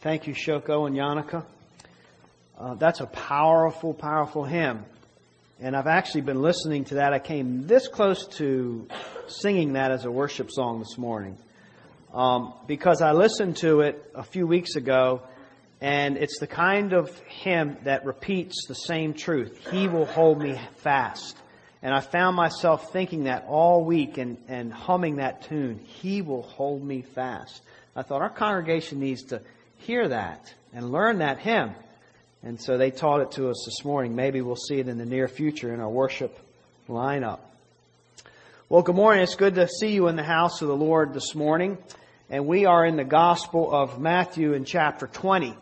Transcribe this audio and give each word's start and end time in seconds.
Thank 0.00 0.26
you, 0.26 0.34
Shoko 0.34 0.86
and 0.86 0.94
Yannicka. 0.94 1.44
Uh, 2.58 2.74
that's 2.74 3.00
a 3.00 3.06
powerful, 3.06 3.94
powerful 3.94 4.44
hymn. 4.44 4.84
And 5.58 5.74
I've 5.74 5.86
actually 5.86 6.20
been 6.20 6.42
listening 6.42 6.84
to 6.86 6.96
that. 6.96 7.14
I 7.14 7.18
came 7.18 7.66
this 7.66 7.88
close 7.88 8.26
to 8.36 8.86
singing 9.26 9.72
that 9.72 9.90
as 9.90 10.04
a 10.04 10.10
worship 10.10 10.50
song 10.50 10.80
this 10.80 10.98
morning. 10.98 11.38
Um, 12.12 12.52
because 12.66 13.00
I 13.00 13.12
listened 13.12 13.56
to 13.58 13.80
it 13.80 14.10
a 14.14 14.22
few 14.22 14.46
weeks 14.46 14.76
ago, 14.76 15.22
and 15.80 16.18
it's 16.18 16.38
the 16.40 16.46
kind 16.46 16.92
of 16.92 17.18
hymn 17.20 17.78
that 17.84 18.04
repeats 18.04 18.66
the 18.68 18.74
same 18.74 19.14
truth. 19.14 19.66
He 19.70 19.88
will 19.88 20.06
hold 20.06 20.38
me 20.38 20.60
fast. 20.76 21.38
And 21.82 21.94
I 21.94 22.00
found 22.00 22.36
myself 22.36 22.92
thinking 22.92 23.24
that 23.24 23.46
all 23.48 23.82
week 23.82 24.18
and, 24.18 24.36
and 24.46 24.70
humming 24.70 25.16
that 25.16 25.44
tune. 25.44 25.78
He 25.78 26.20
will 26.20 26.42
hold 26.42 26.84
me 26.84 27.00
fast. 27.00 27.62
I 27.94 28.02
thought 28.02 28.20
our 28.20 28.30
congregation 28.30 29.00
needs 29.00 29.22
to 29.24 29.40
hear 29.78 30.08
that 30.08 30.52
and 30.72 30.90
learn 30.90 31.18
that 31.18 31.38
hymn. 31.38 31.74
And 32.42 32.60
so 32.60 32.78
they 32.78 32.90
taught 32.90 33.20
it 33.20 33.32
to 33.32 33.48
us 33.48 33.64
this 33.66 33.84
morning. 33.84 34.14
Maybe 34.14 34.40
we'll 34.40 34.56
see 34.56 34.78
it 34.78 34.88
in 34.88 34.98
the 34.98 35.06
near 35.06 35.28
future 35.28 35.72
in 35.72 35.80
our 35.80 35.88
worship 35.88 36.38
lineup. 36.88 37.40
Well, 38.68 38.82
good 38.82 38.96
morning. 38.96 39.22
It's 39.22 39.36
good 39.36 39.54
to 39.56 39.68
see 39.68 39.92
you 39.92 40.08
in 40.08 40.16
the 40.16 40.22
house 40.22 40.62
of 40.62 40.68
the 40.68 40.76
Lord 40.76 41.14
this 41.14 41.34
morning. 41.34 41.78
And 42.28 42.46
we 42.46 42.66
are 42.66 42.84
in 42.84 42.96
the 42.96 43.04
Gospel 43.04 43.72
of 43.72 44.00
Matthew 44.00 44.52
in 44.52 44.64
chapter 44.64 45.06
20. 45.06 45.54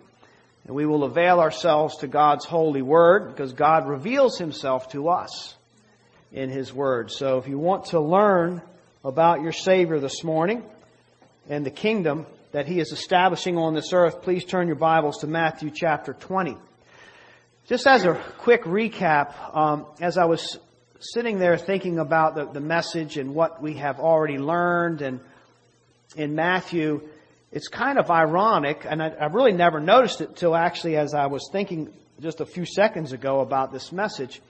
And 0.66 0.74
we 0.74 0.86
will 0.86 1.04
avail 1.04 1.40
ourselves 1.40 1.98
to 1.98 2.06
God's 2.06 2.46
holy 2.46 2.80
word 2.80 3.28
because 3.28 3.52
God 3.52 3.86
reveals 3.86 4.38
himself 4.38 4.90
to 4.92 5.10
us 5.10 5.54
in 6.32 6.48
his 6.48 6.72
word. 6.72 7.10
So 7.10 7.38
if 7.38 7.46
you 7.46 7.58
want 7.58 7.86
to 7.86 8.00
learn 8.00 8.62
about 9.04 9.42
your 9.42 9.52
Savior 9.52 10.00
this 10.00 10.24
morning 10.24 10.62
and 11.48 11.66
the 11.66 11.70
kingdom, 11.70 12.26
that 12.54 12.68
he 12.68 12.78
is 12.78 12.92
establishing 12.92 13.58
on 13.58 13.74
this 13.74 13.92
earth, 13.92 14.22
please 14.22 14.44
turn 14.44 14.68
your 14.68 14.76
Bibles 14.76 15.18
to 15.18 15.26
Matthew 15.26 15.72
chapter 15.74 16.12
20. 16.12 16.56
Just 17.66 17.84
as 17.84 18.04
a 18.04 18.14
quick 18.38 18.62
recap, 18.62 19.34
um, 19.56 19.86
as 20.00 20.16
I 20.16 20.26
was 20.26 20.60
sitting 21.00 21.40
there 21.40 21.58
thinking 21.58 21.98
about 21.98 22.36
the, 22.36 22.44
the 22.44 22.60
message 22.60 23.16
and 23.16 23.34
what 23.34 23.60
we 23.60 23.74
have 23.74 23.98
already 23.98 24.38
learned 24.38 25.02
and 25.02 25.18
in 26.14 26.36
Matthew, 26.36 27.00
it's 27.50 27.66
kind 27.66 27.98
of 27.98 28.08
ironic, 28.08 28.86
and 28.88 29.02
I, 29.02 29.08
I 29.08 29.26
really 29.26 29.52
never 29.52 29.80
noticed 29.80 30.20
it 30.20 30.36
till 30.36 30.54
actually 30.54 30.96
as 30.96 31.12
I 31.12 31.26
was 31.26 31.48
thinking 31.50 31.92
just 32.20 32.40
a 32.40 32.46
few 32.46 32.66
seconds 32.66 33.10
ago 33.10 33.40
about 33.40 33.72
this 33.72 33.90
message 33.90 34.40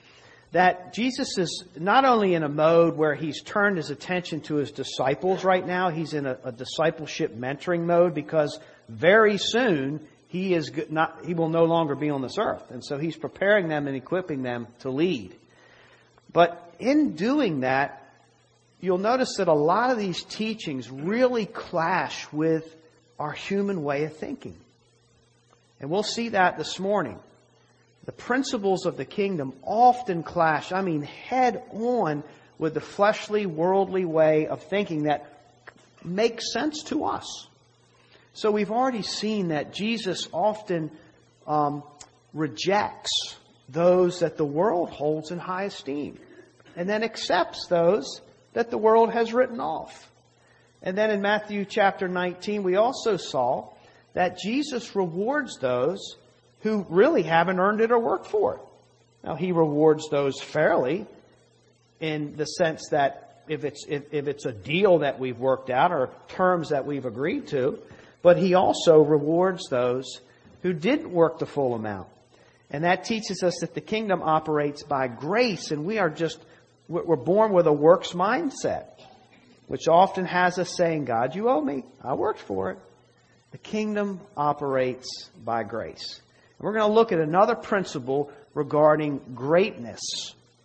that 0.55 0.95
Jesus 0.95 1.37
is 1.37 1.65
not 1.77 2.05
only 2.05 2.35
in 2.35 2.45
a 2.45 2.49
mode 2.49 2.97
where 2.97 3.17
he's 3.17 3.43
turned 3.43 3.77
his 3.77 3.91
attention 3.91 4.41
to 4.43 4.55
his 4.55 4.71
disciples 4.71 5.43
right 5.43 5.67
now, 5.67 5.91
he's 5.91 6.15
in 6.15 6.27
a, 6.27 6.39
a 6.45 6.53
discipleship 6.53 7.35
mentoring 7.37 7.81
mode 7.81 8.15
because 8.15 8.61
very 8.89 9.37
soon 9.37 10.07
he 10.29 10.55
is 10.55 10.71
not, 10.91 11.25
he 11.25 11.35
will 11.35 11.49
no 11.49 11.65
longer 11.65 11.97
be 11.97 12.09
on 12.09 12.23
this 12.23 12.39
earth. 12.39 12.71
And 12.71 12.85
so 12.85 12.99
he's 12.99 13.17
preparing 13.17 13.67
them 13.67 13.89
and 13.89 13.97
equipping 13.97 14.45
them 14.45 14.69
to 14.81 14.91
lead. 14.91 15.35
But 16.33 16.77
in 16.79 17.17
doing 17.17 17.61
that, 17.61 18.09
you'll 18.81 18.99
notice 18.99 19.39
that 19.39 19.49
a 19.49 19.53
lot 19.53 19.91
of 19.91 19.99
these 19.99 20.23
teachings 20.23 20.89
really 20.89 21.47
clash 21.47 22.31
with 22.31 22.77
our 23.19 23.33
human 23.33 23.83
way 23.83 24.05
of 24.05 24.17
thinking. 24.17 24.57
And 25.81 25.91
we'll 25.91 26.05
see 26.05 26.29
that 26.29 26.59
this 26.59 26.79
morning 26.79 27.19
the 28.05 28.13
principles 28.13 28.87
of 28.87 28.97
the 28.97 29.05
kingdom 29.05 29.55
often 29.63 30.23
clash, 30.23 30.73
I 30.73 30.83
mean, 30.83 31.03
head 31.03 31.63
on 31.73 32.23
with 32.59 32.75
the 32.75 32.81
fleshly, 32.81 33.47
worldly 33.47 34.05
way 34.05 34.47
of 34.47 34.63
thinking 34.63 35.05
that 35.05 35.27
makes 36.05 36.53
sense 36.53 36.83
to 36.85 37.05
us. 37.05 37.47
So 38.35 38.51
we've 38.51 38.71
already 38.71 39.03
seen 39.03 39.49
that 39.49 39.73
Jesus 39.73 40.29
often 40.33 40.91
um, 41.47 41.83
rejects 42.33 43.37
those 43.69 44.21
that 44.21 44.37
the 44.37 44.45
world 44.45 44.91
holds 44.91 45.31
in 45.31 45.39
high 45.39 45.65
esteem 45.65 46.19
and 46.77 46.89
then 46.89 47.03
accepts 47.03 47.67
those 47.69 48.21
that 48.53 48.71
the 48.71 48.79
world 48.79 49.13
has 49.13 49.33
written 49.33 49.61
off. 49.61 50.11
And 50.83 50.99
then 50.99 51.11
in 51.11 51.23
Matthew 51.23 51.65
chapter 51.65 52.09
19, 52.09 52.63
we 52.63 52.77
also 52.77 53.17
saw 53.17 53.71
that 54.13 54.39
Jesus 54.39 54.95
rewards 54.95 55.59
those 55.59 56.17
who 56.65 56.87
really 56.89 57.23
haven't 57.23 57.61
earned 57.61 57.83
it 57.83 57.93
or 57.93 57.99
worked 57.99 58.27
for 58.27 58.55
it. 58.55 58.61
Now, 59.23 59.37
he 59.37 59.53
rewards 59.53 60.09
those 60.09 60.41
fairly 60.41 61.07
in 62.01 62.37
the 62.37 62.47
sense 62.47 62.89
that 62.91 63.43
if 63.47 63.65
it's, 63.65 63.85
if, 63.87 64.13
if 64.13 64.27
it's 64.27 64.47
a 64.47 64.53
deal 64.53 65.01
that 65.01 65.21
we've 65.21 65.39
worked 65.39 65.69
out 65.69 65.93
or 65.93 66.09
terms 66.29 66.71
that 66.71 66.87
we've 66.87 67.05
agreed 67.05 67.49
to, 67.49 67.79
but 68.23 68.39
he 68.39 68.55
also 68.55 69.03
rewards 69.03 69.69
those 69.69 70.21
who 70.63 70.73
didn't 70.73 71.11
work 71.11 71.39
the 71.39 71.47
full 71.47 71.75
amount. 71.75 72.09
And 72.71 72.85
that 72.85 73.05
teaches 73.05 73.43
us 73.43 73.59
that 73.61 73.75
the 73.75 73.83
kingdom 73.83 74.23
operates 74.23 74.83
by 74.83 75.07
grace 75.09 75.71
and 75.71 75.85
we 75.85 75.99
are 75.99 76.09
just, 76.09 76.39
we're 76.89 77.17
born 77.17 77.53
with 77.53 77.67
a 77.67 77.73
works 77.73 78.13
mindset, 78.13 78.87
which 79.67 79.87
often 79.87 80.25
has 80.25 80.59
us 80.59 80.75
saying, 80.75 81.05
God, 81.05 81.35
you 81.35 81.51
owe 81.51 81.61
me. 81.61 81.85
I 82.03 82.15
worked 82.15 82.41
for 82.41 82.71
it. 82.71 82.79
The 83.53 83.59
kingdom 83.59 84.21
operates 84.35 85.29
by 85.45 85.63
grace. 85.63 86.23
We're 86.59 86.73
going 86.73 86.89
to 86.89 86.95
look 86.95 87.13
at 87.13 87.19
another 87.19 87.55
principle 87.55 88.31
regarding 88.55 89.21
greatness, 89.35 90.01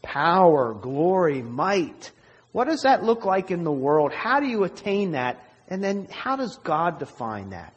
power, 0.02 0.74
glory, 0.74 1.42
might. 1.42 2.12
What 2.52 2.68
does 2.68 2.84
that 2.84 3.04
look 3.04 3.26
like 3.26 3.52
in 3.52 3.64
the 3.64 3.72
world? 3.72 4.14
How 4.14 4.40
do 4.40 4.48
you 4.48 4.64
attain 4.64 5.12
that? 5.12 5.44
And 5.68 5.84
then 5.84 6.08
how 6.12 6.36
does 6.36 6.58
God 6.64 7.00
define 7.00 7.52
that? 7.52 7.74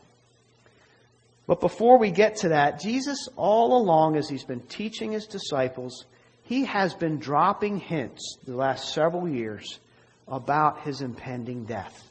But 1.46 1.60
before 1.60 1.98
we 1.98 2.10
get 2.10 2.36
to 2.36 2.50
that, 2.50 2.80
Jesus, 2.80 3.28
all 3.36 3.76
along 3.76 4.16
as 4.16 4.28
he's 4.28 4.44
been 4.44 4.60
teaching 4.60 5.12
his 5.12 5.26
disciples, 5.26 6.06
he 6.44 6.64
has 6.64 6.94
been 6.94 7.18
dropping 7.18 7.78
hints 7.78 8.38
the 8.46 8.56
last 8.56 8.94
several 8.94 9.28
years 9.28 9.80
about 10.28 10.82
his 10.82 11.00
impending 11.00 11.64
death. 11.64 12.10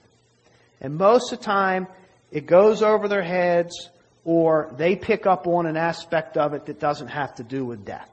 And 0.81 0.97
most 0.97 1.31
of 1.31 1.39
the 1.39 1.45
time, 1.45 1.87
it 2.31 2.45
goes 2.45 2.81
over 2.81 3.07
their 3.07 3.23
heads 3.23 3.89
or 4.23 4.71
they 4.77 4.95
pick 4.95 5.25
up 5.25 5.47
on 5.47 5.65
an 5.65 5.77
aspect 5.77 6.37
of 6.37 6.53
it 6.53 6.65
that 6.67 6.79
doesn't 6.79 7.07
have 7.07 7.35
to 7.35 7.43
do 7.43 7.65
with 7.65 7.85
death. 7.85 8.09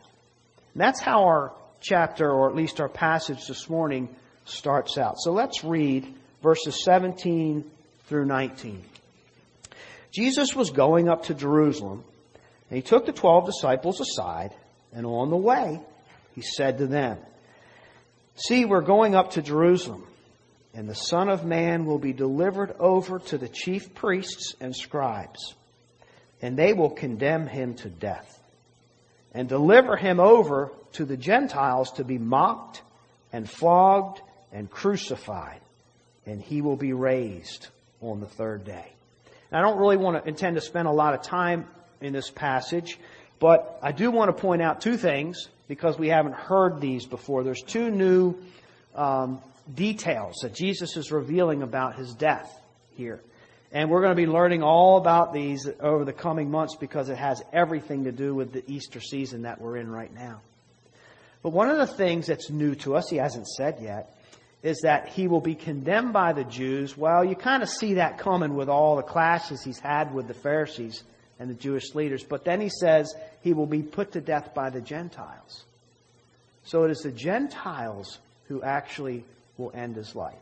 And 0.73 0.81
that's 0.81 1.01
how 1.01 1.25
our 1.25 1.53
chapter, 1.81 2.31
or 2.31 2.49
at 2.49 2.57
least 2.57 2.81
our 2.81 2.89
passage 2.89 3.47
this 3.47 3.69
morning, 3.69 4.09
starts 4.45 4.97
out. 4.97 5.17
So 5.19 5.33
let's 5.33 5.63
read 5.63 6.07
verses 6.43 6.83
17 6.85 7.65
through 8.07 8.25
19. 8.25 8.83
Jesus 10.11 10.57
was 10.57 10.71
going 10.71 11.09
up 11.09 11.25
to 11.25 11.35
Jerusalem, 11.35 12.03
and 12.71 12.77
he 12.77 12.83
took 12.83 13.05
the 13.05 13.13
twelve 13.13 13.45
disciples 13.45 14.01
aside, 14.01 14.55
and 14.93 15.05
on 15.05 15.29
the 15.29 15.37
way, 15.37 15.81
he 16.35 16.41
said 16.41 16.79
to 16.79 16.87
them, 16.87 17.19
See, 18.35 18.65
we're 18.65 18.81
going 18.81 19.15
up 19.15 19.33
to 19.33 19.43
Jerusalem, 19.43 20.07
and 20.73 20.89
the 20.89 20.95
Son 20.95 21.29
of 21.29 21.45
Man 21.45 21.85
will 21.85 21.99
be 21.99 22.15
delivered 22.15 22.75
over 22.79 23.19
to 23.19 23.37
the 23.37 23.49
chief 23.49 23.95
priests 23.95 24.55
and 24.61 24.75
scribes 24.75 25.55
and 26.41 26.57
they 26.57 26.73
will 26.73 26.91
condemn 26.91 27.47
him 27.47 27.75
to 27.75 27.89
death 27.89 28.39
and 29.33 29.49
deliver 29.49 29.97
him 29.97 30.21
over 30.21 30.73
to 30.93 31.05
the 31.05 31.17
Gentiles 31.17 31.93
to 31.93 32.05
be 32.05 32.19
mocked 32.19 32.83
and 33.33 33.49
flogged 33.49 34.21
and 34.53 34.71
crucified, 34.71 35.61
and 36.27 36.41
he 36.41 36.63
will 36.63 36.77
be 36.77 36.93
raised 36.93 37.69
on 38.01 38.21
the 38.21 38.27
third 38.27 38.65
day. 38.65 38.93
I 39.51 39.63
don't 39.63 39.79
really 39.79 39.97
want 39.97 40.23
to 40.23 40.29
intend 40.29 40.57
to 40.57 40.61
spend 40.61 40.89
a 40.89 40.93
lot 40.93 41.15
of 41.15 41.23
time 41.23 41.67
in 42.01 42.13
this 42.13 42.31
passage, 42.31 42.99
but 43.39 43.79
I 43.83 43.93
do 43.93 44.11
want 44.11 44.35
to 44.35 44.41
point 44.41 44.61
out 44.61 44.81
two 44.81 44.97
things 44.97 45.49
because 45.69 45.99
we 45.99 46.09
haven't 46.09 46.35
heard 46.35 46.81
these 46.81 47.07
before. 47.07 47.45
There's 47.45 47.63
two 47.63 47.91
new 47.91 48.35
um, 48.95 49.41
details 49.75 50.37
that 50.43 50.55
Jesus 50.55 50.97
is 50.97 51.13
revealing 51.13 51.63
about 51.63 51.97
his 51.97 52.15
death 52.15 52.51
here. 52.93 53.21
And 53.73 53.91
we're 53.91 54.01
going 54.01 54.17
to 54.17 54.17
be 54.17 54.27
learning 54.27 54.63
all 54.63 54.97
about 54.97 55.35
these 55.35 55.69
over 55.81 56.05
the 56.05 56.13
coming 56.13 56.51
months 56.51 56.77
because 56.77 57.11
it 57.11 57.19
has 57.19 57.43
everything 57.53 58.05
to 58.05 58.13
do 58.13 58.35
with 58.35 58.53
the 58.53 58.65
Easter 58.67 59.01
season 59.01 59.43
that 59.43 59.61
we're 59.61 59.77
in 59.77 59.91
right 59.91 60.13
now. 60.15 60.41
But 61.43 61.51
one 61.51 61.69
of 61.69 61.77
the 61.77 61.87
things 61.87 62.27
that's 62.27 62.51
new 62.51 62.75
to 62.77 62.97
us, 62.97 63.09
he 63.11 63.17
hasn't 63.17 63.47
said 63.47 63.79
yet, 63.81 64.15
is 64.63 64.81
that 64.83 65.09
he 65.09 65.29
will 65.29 65.41
be 65.41 65.55
condemned 65.55 66.13
by 66.13 66.33
the 66.33 66.45
Jews. 66.45 66.97
Well, 66.97 67.25
you 67.25 67.37
kind 67.37 67.63
of 67.63 67.69
see 67.69 67.95
that 67.95 68.19
coming 68.19 68.55
with 68.55 68.69
all 68.69 68.97
the 68.97 69.03
clashes 69.03 69.63
he's 69.63 69.79
had 69.79 70.13
with 70.13 70.27
the 70.27 70.35
Pharisees 70.35 71.05
and 71.39 71.49
the 71.49 71.55
Jewish 71.55 71.95
leaders. 71.95 72.25
But 72.25 72.45
then 72.45 72.61
he 72.61 72.71
says 72.71 73.15
he 73.43 73.53
will 73.53 73.67
be 73.67 73.83
put 73.83 74.13
to 74.13 74.21
death 74.21 74.55
by 74.55 74.71
the 74.71 74.81
Gentiles. 74.81 75.65
So 76.65 76.85
it 76.85 76.91
is 76.91 77.01
the 77.01 77.13
Gentiles 77.13 78.19
who 78.49 78.63
actually 78.63 79.25
will 79.59 79.71
end 79.75 79.95
his 79.97 80.17
life. 80.17 80.35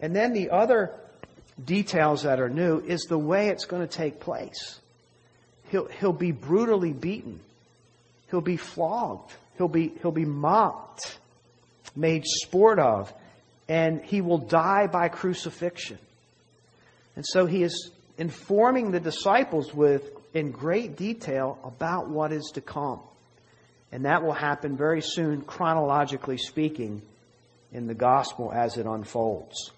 And 0.00 0.14
then 0.14 0.32
the 0.32 0.50
other 0.50 0.92
details 1.64 2.22
that 2.22 2.40
are 2.40 2.48
new 2.48 2.80
is 2.80 3.02
the 3.02 3.18
way 3.18 3.48
it's 3.48 3.64
going 3.64 3.86
to 3.86 3.92
take 3.92 4.20
place. 4.20 4.78
He'll, 5.70 5.86
he'll 5.86 6.12
be 6.12 6.32
brutally 6.32 6.92
beaten. 6.92 7.40
He'll 8.30 8.40
be 8.40 8.56
flogged. 8.56 9.32
He'll 9.56 9.68
be, 9.68 9.92
he'll 10.02 10.12
be 10.12 10.24
mocked, 10.24 11.18
made 11.94 12.24
sport 12.26 12.78
of, 12.78 13.12
and 13.68 14.02
he 14.02 14.20
will 14.20 14.38
die 14.38 14.86
by 14.86 15.08
crucifixion. 15.08 15.98
And 17.16 17.24
so 17.26 17.46
he 17.46 17.62
is 17.62 17.90
informing 18.18 18.90
the 18.90 19.00
disciples 19.00 19.72
with 19.72 20.10
in 20.34 20.50
great 20.50 20.96
detail 20.96 21.58
about 21.64 22.08
what 22.08 22.32
is 22.32 22.50
to 22.54 22.60
come. 22.60 23.00
And 23.90 24.04
that 24.04 24.22
will 24.22 24.34
happen 24.34 24.76
very 24.76 25.00
soon, 25.00 25.40
chronologically 25.42 26.36
speaking, 26.36 27.00
in 27.72 27.86
the 27.86 27.94
gospel 27.94 28.52
as 28.52 28.76
it 28.76 28.86
unfolds. 28.86 29.70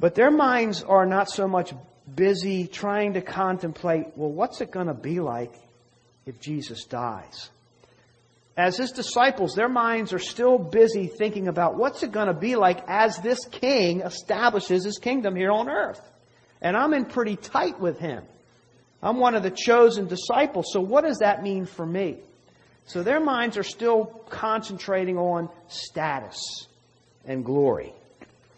But 0.00 0.14
their 0.14 0.30
minds 0.30 0.82
are 0.82 1.06
not 1.06 1.28
so 1.28 1.48
much 1.48 1.72
busy 2.14 2.66
trying 2.66 3.14
to 3.14 3.20
contemplate, 3.20 4.06
well, 4.16 4.30
what's 4.30 4.60
it 4.60 4.70
going 4.70 4.86
to 4.86 4.94
be 4.94 5.20
like 5.20 5.52
if 6.26 6.40
Jesus 6.40 6.84
dies? 6.84 7.50
As 8.56 8.76
his 8.76 8.90
disciples, 8.90 9.54
their 9.54 9.68
minds 9.68 10.12
are 10.12 10.18
still 10.18 10.58
busy 10.58 11.06
thinking 11.06 11.46
about 11.46 11.76
what's 11.76 12.02
it 12.02 12.10
going 12.10 12.26
to 12.26 12.34
be 12.34 12.56
like 12.56 12.82
as 12.88 13.18
this 13.18 13.44
king 13.44 14.00
establishes 14.00 14.84
his 14.84 14.98
kingdom 14.98 15.36
here 15.36 15.52
on 15.52 15.68
earth. 15.68 16.00
And 16.60 16.76
I'm 16.76 16.92
in 16.92 17.04
pretty 17.04 17.36
tight 17.36 17.78
with 17.78 18.00
him. 18.00 18.24
I'm 19.00 19.18
one 19.18 19.36
of 19.36 19.44
the 19.44 19.52
chosen 19.52 20.08
disciples, 20.08 20.66
so 20.72 20.80
what 20.80 21.04
does 21.04 21.18
that 21.18 21.42
mean 21.42 21.66
for 21.66 21.86
me? 21.86 22.16
So 22.86 23.04
their 23.04 23.20
minds 23.20 23.56
are 23.56 23.62
still 23.62 24.06
concentrating 24.28 25.18
on 25.18 25.50
status 25.68 26.66
and 27.24 27.44
glory. 27.44 27.92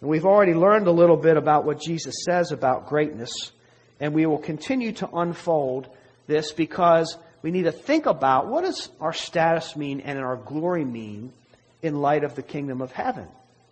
And 0.00 0.08
we've 0.08 0.26
already 0.26 0.54
learned 0.54 0.86
a 0.86 0.92
little 0.92 1.16
bit 1.16 1.36
about 1.36 1.64
what 1.64 1.80
Jesus 1.80 2.14
says 2.24 2.52
about 2.52 2.88
greatness, 2.88 3.52
and 4.00 4.14
we 4.14 4.26
will 4.26 4.38
continue 4.38 4.92
to 4.92 5.08
unfold 5.08 5.88
this 6.26 6.52
because 6.52 7.16
we 7.42 7.50
need 7.50 7.64
to 7.64 7.72
think 7.72 8.06
about 8.06 8.46
what 8.46 8.64
does 8.64 8.88
our 9.00 9.12
status 9.12 9.76
mean 9.76 10.00
and 10.00 10.18
our 10.18 10.36
glory 10.36 10.84
mean 10.84 11.32
in 11.82 12.00
light 12.00 12.24
of 12.24 12.34
the 12.34 12.42
kingdom 12.42 12.80
of 12.80 12.92
heaven, 12.92 13.28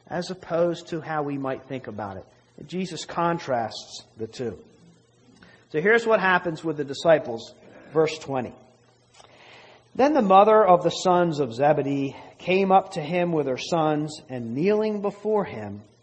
as 0.08 0.30
opposed 0.30 0.88
to 0.88 1.00
how 1.00 1.22
we 1.22 1.38
might 1.38 1.64
think 1.64 1.86
about 1.86 2.16
it. 2.16 2.26
Jesus 2.66 3.04
contrasts 3.04 4.04
the 4.16 4.26
two. 4.26 4.58
So 5.70 5.80
here's 5.80 6.06
what 6.06 6.20
happens 6.20 6.64
with 6.64 6.78
the 6.78 6.84
disciples, 6.84 7.54
verse 7.92 8.18
20. 8.18 8.52
Then 9.94 10.14
the 10.14 10.22
mother 10.22 10.64
of 10.64 10.82
the 10.82 10.90
sons 10.90 11.40
of 11.40 11.54
Zebedee 11.54 12.16
came 12.38 12.72
up 12.72 12.92
to 12.92 13.00
him 13.00 13.32
with 13.32 13.46
her 13.46 13.58
sons, 13.58 14.20
and 14.28 14.54
kneeling 14.54 15.02
before 15.02 15.44
him, 15.44 15.82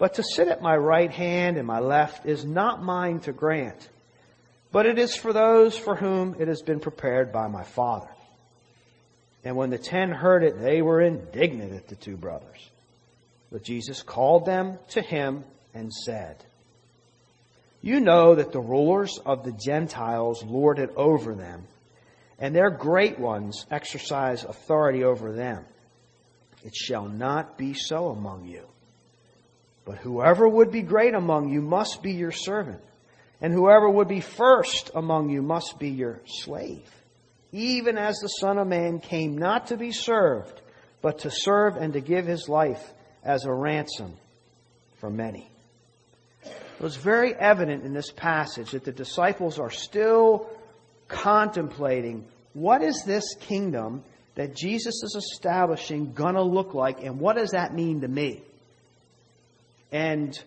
But 0.00 0.14
to 0.14 0.22
sit 0.22 0.48
at 0.48 0.62
my 0.62 0.74
right 0.74 1.10
hand 1.10 1.58
and 1.58 1.66
my 1.66 1.78
left 1.78 2.24
is 2.24 2.42
not 2.42 2.82
mine 2.82 3.20
to 3.20 3.32
grant, 3.32 3.90
but 4.72 4.86
it 4.86 4.98
is 4.98 5.14
for 5.14 5.34
those 5.34 5.76
for 5.76 5.94
whom 5.94 6.36
it 6.40 6.48
has 6.48 6.62
been 6.62 6.80
prepared 6.80 7.30
by 7.32 7.48
my 7.48 7.64
Father. 7.64 8.08
And 9.44 9.56
when 9.56 9.68
the 9.68 9.76
ten 9.76 10.10
heard 10.10 10.42
it, 10.42 10.58
they 10.58 10.80
were 10.80 11.02
indignant 11.02 11.74
at 11.74 11.88
the 11.88 11.96
two 11.96 12.16
brothers. 12.16 12.70
But 13.52 13.62
Jesus 13.62 14.02
called 14.02 14.46
them 14.46 14.78
to 14.92 15.02
him 15.02 15.44
and 15.74 15.92
said, 15.92 16.42
You 17.82 18.00
know 18.00 18.36
that 18.36 18.52
the 18.52 18.60
rulers 18.60 19.18
of 19.26 19.44
the 19.44 19.52
Gentiles 19.52 20.42
lord 20.42 20.78
it 20.78 20.94
over 20.96 21.34
them 21.34 21.66
and 22.38 22.56
their 22.56 22.70
great 22.70 23.18
ones 23.18 23.66
exercise 23.70 24.44
authority 24.44 25.04
over 25.04 25.30
them. 25.30 25.66
It 26.64 26.74
shall 26.74 27.06
not 27.06 27.58
be 27.58 27.74
so 27.74 28.08
among 28.08 28.46
you. 28.46 28.69
But 29.90 29.98
whoever 29.98 30.48
would 30.48 30.70
be 30.70 30.82
great 30.82 31.14
among 31.14 31.48
you 31.48 31.60
must 31.60 32.00
be 32.00 32.12
your 32.12 32.30
servant, 32.30 32.80
and 33.40 33.52
whoever 33.52 33.90
would 33.90 34.06
be 34.06 34.20
first 34.20 34.92
among 34.94 35.30
you 35.30 35.42
must 35.42 35.80
be 35.80 35.88
your 35.88 36.20
slave. 36.26 36.88
Even 37.50 37.98
as 37.98 38.14
the 38.18 38.28
Son 38.28 38.58
of 38.58 38.68
Man 38.68 39.00
came 39.00 39.36
not 39.36 39.66
to 39.66 39.76
be 39.76 39.90
served, 39.90 40.62
but 41.02 41.18
to 41.20 41.30
serve 41.32 41.74
and 41.74 41.94
to 41.94 42.00
give 42.00 42.24
his 42.24 42.48
life 42.48 42.92
as 43.24 43.44
a 43.44 43.52
ransom 43.52 44.16
for 45.00 45.10
many. 45.10 45.50
It 46.44 46.80
was 46.80 46.94
very 46.94 47.34
evident 47.34 47.84
in 47.84 47.92
this 47.92 48.12
passage 48.12 48.70
that 48.70 48.84
the 48.84 48.92
disciples 48.92 49.58
are 49.58 49.72
still 49.72 50.48
contemplating 51.08 52.26
what 52.52 52.84
is 52.84 53.02
this 53.04 53.34
kingdom 53.40 54.04
that 54.36 54.54
Jesus 54.54 55.02
is 55.02 55.16
establishing 55.16 56.12
going 56.12 56.36
to 56.36 56.42
look 56.44 56.74
like, 56.74 57.02
and 57.02 57.18
what 57.18 57.34
does 57.34 57.50
that 57.50 57.74
mean 57.74 58.02
to 58.02 58.08
me? 58.08 58.44
And 59.92 60.38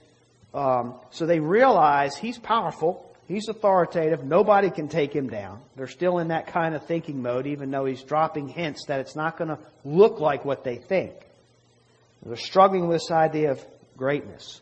um, 0.53 0.95
so 1.11 1.25
they 1.25 1.39
realize 1.39 2.15
he's 2.15 2.37
powerful, 2.37 3.13
he's 3.27 3.47
authoritative, 3.49 4.23
nobody 4.23 4.69
can 4.69 4.87
take 4.87 5.13
him 5.13 5.29
down. 5.29 5.61
They're 5.75 5.87
still 5.87 6.19
in 6.19 6.29
that 6.29 6.47
kind 6.47 6.75
of 6.75 6.85
thinking 6.85 7.21
mode, 7.21 7.47
even 7.47 7.71
though 7.71 7.85
he's 7.85 8.03
dropping 8.03 8.47
hints 8.47 8.85
that 8.87 8.99
it's 8.99 9.15
not 9.15 9.37
going 9.37 9.49
to 9.49 9.59
look 9.83 10.19
like 10.19 10.45
what 10.45 10.63
they 10.63 10.77
think. 10.77 11.13
They're 12.25 12.35
struggling 12.37 12.87
with 12.87 13.01
this 13.01 13.11
idea 13.11 13.51
of 13.51 13.65
greatness. 13.97 14.61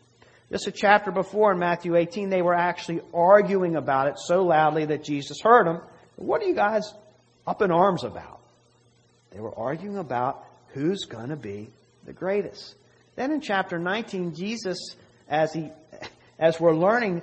Just 0.50 0.66
a 0.66 0.72
chapter 0.72 1.10
before 1.10 1.52
in 1.52 1.58
Matthew 1.58 1.96
18, 1.96 2.28
they 2.28 2.42
were 2.42 2.54
actually 2.54 3.00
arguing 3.14 3.76
about 3.76 4.08
it 4.08 4.18
so 4.18 4.42
loudly 4.42 4.84
that 4.86 5.04
Jesus 5.04 5.38
heard 5.42 5.66
them. 5.66 5.80
What 6.16 6.42
are 6.42 6.46
you 6.46 6.54
guys 6.54 6.92
up 7.46 7.62
in 7.62 7.70
arms 7.70 8.04
about? 8.04 8.40
They 9.30 9.40
were 9.40 9.58
arguing 9.58 9.96
about 9.96 10.44
who's 10.68 11.04
going 11.04 11.30
to 11.30 11.36
be 11.36 11.70
the 12.04 12.12
greatest. 12.12 12.74
Then 13.16 13.30
in 13.32 13.40
chapter 13.40 13.78
19, 13.78 14.34
Jesus, 14.34 14.78
as 15.28 15.52
he, 15.52 15.70
as 16.38 16.58
we're 16.58 16.74
learning, 16.74 17.22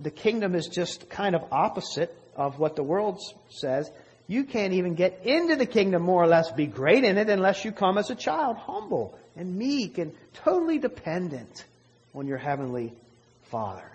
the 0.00 0.10
kingdom 0.10 0.54
is 0.54 0.68
just 0.68 1.08
kind 1.08 1.34
of 1.34 1.44
opposite 1.52 2.16
of 2.36 2.58
what 2.58 2.76
the 2.76 2.82
world 2.82 3.20
says. 3.48 3.90
You 4.26 4.44
can't 4.44 4.72
even 4.72 4.94
get 4.94 5.20
into 5.24 5.56
the 5.56 5.66
kingdom 5.66 6.02
more 6.02 6.22
or 6.22 6.26
less 6.26 6.50
be 6.52 6.66
great 6.66 7.04
in 7.04 7.18
it 7.18 7.28
unless 7.28 7.64
you 7.64 7.72
come 7.72 7.98
as 7.98 8.10
a 8.10 8.14
child, 8.14 8.56
humble 8.56 9.18
and 9.36 9.56
meek 9.56 9.98
and 9.98 10.12
totally 10.32 10.78
dependent 10.78 11.64
on 12.14 12.26
your 12.26 12.38
heavenly 12.38 12.92
Father. 13.50 13.90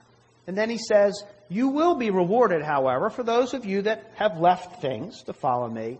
And 0.47 0.57
then 0.57 0.69
he 0.69 0.77
says, 0.77 1.23
You 1.47 1.69
will 1.69 1.95
be 1.95 2.09
rewarded, 2.09 2.63
however, 2.63 3.09
for 3.09 3.23
those 3.23 3.53
of 3.53 3.65
you 3.65 3.83
that 3.83 4.11
have 4.15 4.39
left 4.39 4.81
things 4.81 5.23
to 5.23 5.33
follow 5.33 5.69
me. 5.69 5.99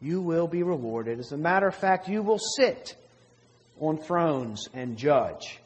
You 0.00 0.20
will 0.20 0.48
be 0.48 0.62
rewarded. 0.62 1.20
As 1.20 1.30
a 1.32 1.36
matter 1.36 1.68
of 1.68 1.76
fact, 1.76 2.08
you 2.08 2.22
will 2.22 2.38
sit 2.38 2.96
on 3.82 3.98
thrones 3.98 4.68
and 4.72 4.96
judge. 4.96 5.58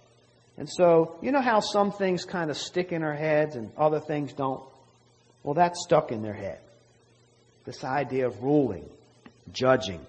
And 0.56 0.68
so, 0.68 1.16
you 1.20 1.32
know 1.32 1.42
how 1.42 1.60
some 1.60 1.92
things 1.92 2.24
kind 2.24 2.50
of 2.50 2.56
stick 2.56 2.90
in 2.90 3.02
our 3.02 3.14
heads 3.14 3.56
and 3.56 3.70
other 3.76 4.00
things 4.00 4.32
don't? 4.32 4.62
Well, 5.42 5.54
that's 5.54 5.82
stuck 5.84 6.10
in 6.10 6.22
their 6.22 6.34
head. 6.34 6.58
This 7.66 7.84
idea 7.84 8.26
of 8.26 8.42
ruling, 8.42 8.88
judging. 9.52 10.00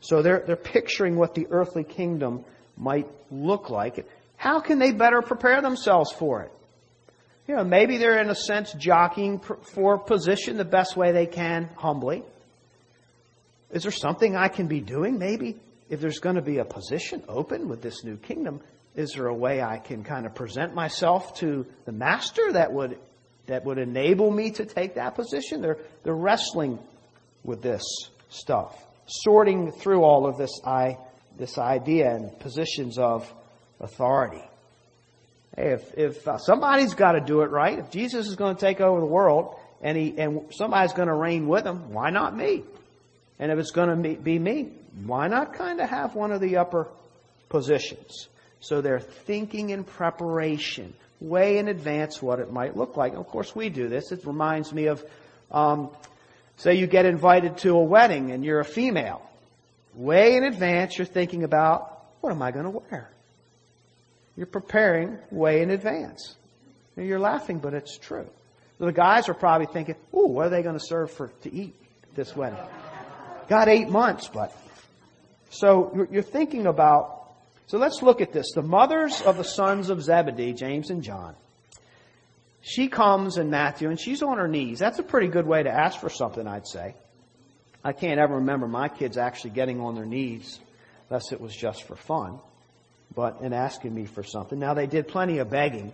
So 0.00 0.22
they're, 0.22 0.44
they're 0.46 0.54
picturing 0.54 1.16
what 1.16 1.34
the 1.34 1.48
earthly 1.50 1.82
kingdom 1.82 2.44
might 2.76 3.08
look 3.32 3.68
like. 3.68 4.06
How 4.36 4.60
can 4.60 4.78
they 4.78 4.92
better 4.92 5.20
prepare 5.20 5.60
themselves 5.60 6.12
for 6.12 6.42
it? 6.42 6.52
You 7.48 7.56
know, 7.56 7.64
maybe 7.64 7.96
they're 7.98 8.20
in 8.20 8.30
a 8.30 8.34
sense 8.34 8.72
jockeying 8.72 9.40
for 9.40 9.98
position 9.98 10.56
the 10.56 10.64
best 10.64 10.96
way 10.96 11.12
they 11.12 11.26
can, 11.26 11.68
humbly. 11.76 12.22
Is 13.72 13.82
there 13.82 13.92
something 13.92 14.36
I 14.36 14.48
can 14.48 14.68
be 14.68 14.80
doing? 14.80 15.18
Maybe 15.18 15.56
if 15.88 16.00
there's 16.00 16.18
going 16.18 16.36
to 16.36 16.42
be 16.42 16.58
a 16.58 16.64
position 16.64 17.22
open 17.28 17.68
with 17.68 17.82
this 17.82 18.04
new 18.04 18.16
kingdom, 18.16 18.60
is 18.94 19.12
there 19.12 19.26
a 19.26 19.34
way 19.34 19.62
I 19.62 19.78
can 19.78 20.02
kind 20.02 20.26
of 20.26 20.34
present 20.34 20.74
myself 20.74 21.38
to 21.38 21.66
the 21.84 21.92
master 21.92 22.52
that 22.52 22.72
would 22.72 22.98
that 23.46 23.64
would 23.64 23.78
enable 23.78 24.30
me 24.30 24.50
to 24.52 24.64
take 24.64 24.94
that 24.94 25.14
position? 25.14 25.60
They're 25.60 25.78
they're 26.02 26.14
wrestling 26.14 26.78
with 27.44 27.62
this 27.62 27.82
stuff, 28.28 28.74
sorting 29.06 29.70
through 29.70 30.02
all 30.02 30.26
of 30.26 30.38
this 30.38 30.60
I 30.64 30.98
this 31.38 31.58
idea 31.58 32.14
and 32.14 32.38
positions 32.40 32.98
of 32.98 33.32
authority. 33.80 34.42
Hey, 35.56 35.72
if 35.72 35.94
if 35.96 36.26
uh, 36.26 36.38
somebody's 36.38 36.94
got 36.94 37.12
to 37.12 37.20
do 37.20 37.42
it 37.42 37.50
right, 37.50 37.78
if 37.78 37.90
Jesus 37.90 38.26
is 38.26 38.34
going 38.34 38.56
to 38.56 38.60
take 38.60 38.80
over 38.80 38.98
the 39.00 39.06
world 39.06 39.56
and 39.82 39.96
he 39.96 40.18
and 40.18 40.52
somebody's 40.52 40.94
going 40.94 41.08
to 41.08 41.14
reign 41.14 41.46
with 41.46 41.64
him, 41.64 41.92
why 41.92 42.10
not 42.10 42.36
me? 42.36 42.64
And 43.38 43.52
if 43.52 43.58
it's 43.58 43.70
going 43.70 44.02
to 44.02 44.16
be 44.16 44.38
me, 44.38 44.70
why 45.04 45.28
not 45.28 45.54
kind 45.54 45.80
of 45.80 45.90
have 45.90 46.14
one 46.14 46.32
of 46.32 46.40
the 46.40 46.56
upper 46.56 46.88
positions? 47.48 48.28
So 48.60 48.80
they're 48.80 49.00
thinking 49.00 49.70
in 49.70 49.84
preparation, 49.84 50.94
way 51.20 51.58
in 51.58 51.68
advance 51.68 52.22
what 52.22 52.40
it 52.40 52.52
might 52.52 52.76
look 52.76 52.96
like. 52.96 53.14
Of 53.14 53.26
course, 53.26 53.54
we 53.54 53.68
do 53.68 53.88
this. 53.88 54.10
It 54.12 54.24
reminds 54.24 54.72
me 54.72 54.86
of, 54.86 55.04
um, 55.50 55.90
say 56.56 56.74
you 56.74 56.86
get 56.86 57.04
invited 57.04 57.58
to 57.58 57.70
a 57.76 57.82
wedding 57.82 58.32
and 58.32 58.44
you're 58.44 58.60
a 58.60 58.64
female. 58.64 59.22
Way 59.94 60.36
in 60.36 60.44
advance, 60.44 60.98
you're 60.98 61.06
thinking 61.06 61.44
about, 61.44 62.04
what 62.20 62.32
am 62.32 62.42
I 62.42 62.50
going 62.50 62.64
to 62.64 62.70
wear? 62.70 63.10
You're 64.36 64.46
preparing 64.46 65.18
way 65.30 65.62
in 65.62 65.70
advance. 65.70 66.34
You're 66.96 67.20
laughing, 67.20 67.58
but 67.58 67.74
it's 67.74 67.96
true. 67.98 68.26
The 68.78 68.92
guys 68.92 69.28
are 69.28 69.34
probably 69.34 69.66
thinking, 69.66 69.94
ooh, 70.14 70.26
what 70.26 70.46
are 70.46 70.50
they 70.50 70.62
going 70.62 70.78
to 70.78 70.84
serve 70.84 71.10
for 71.10 71.28
to 71.42 71.54
eat 71.54 71.74
this 72.14 72.34
wedding? 72.34 72.58
Got 73.48 73.68
eight 73.68 73.88
months, 73.88 74.28
but. 74.28 74.54
So 75.50 76.06
you're 76.10 76.22
thinking 76.22 76.66
about, 76.66 77.32
so 77.66 77.78
let's 77.78 78.02
look 78.02 78.20
at 78.20 78.32
this. 78.32 78.52
The 78.54 78.62
mothers 78.62 79.20
of 79.22 79.36
the 79.36 79.44
sons 79.44 79.90
of 79.90 80.02
Zebedee, 80.02 80.52
James 80.52 80.90
and 80.90 81.02
John. 81.02 81.34
She 82.60 82.88
comes 82.88 83.36
in 83.36 83.48
Matthew 83.48 83.88
and 83.88 84.00
she's 84.00 84.22
on 84.22 84.38
her 84.38 84.48
knees. 84.48 84.80
That's 84.80 84.98
a 84.98 85.04
pretty 85.04 85.28
good 85.28 85.46
way 85.46 85.62
to 85.62 85.70
ask 85.70 86.00
for 86.00 86.10
something, 86.10 86.46
I'd 86.46 86.66
say. 86.66 86.94
I 87.84 87.92
can't 87.92 88.18
ever 88.18 88.36
remember 88.36 88.66
my 88.66 88.88
kids 88.88 89.16
actually 89.16 89.50
getting 89.50 89.80
on 89.80 89.94
their 89.94 90.04
knees 90.04 90.58
unless 91.08 91.30
it 91.30 91.40
was 91.40 91.54
just 91.54 91.84
for 91.84 91.94
fun, 91.94 92.40
but 93.14 93.40
in 93.40 93.52
asking 93.52 93.94
me 93.94 94.06
for 94.06 94.24
something. 94.24 94.58
Now 94.58 94.74
they 94.74 94.88
did 94.88 95.06
plenty 95.06 95.38
of 95.38 95.48
begging 95.48 95.92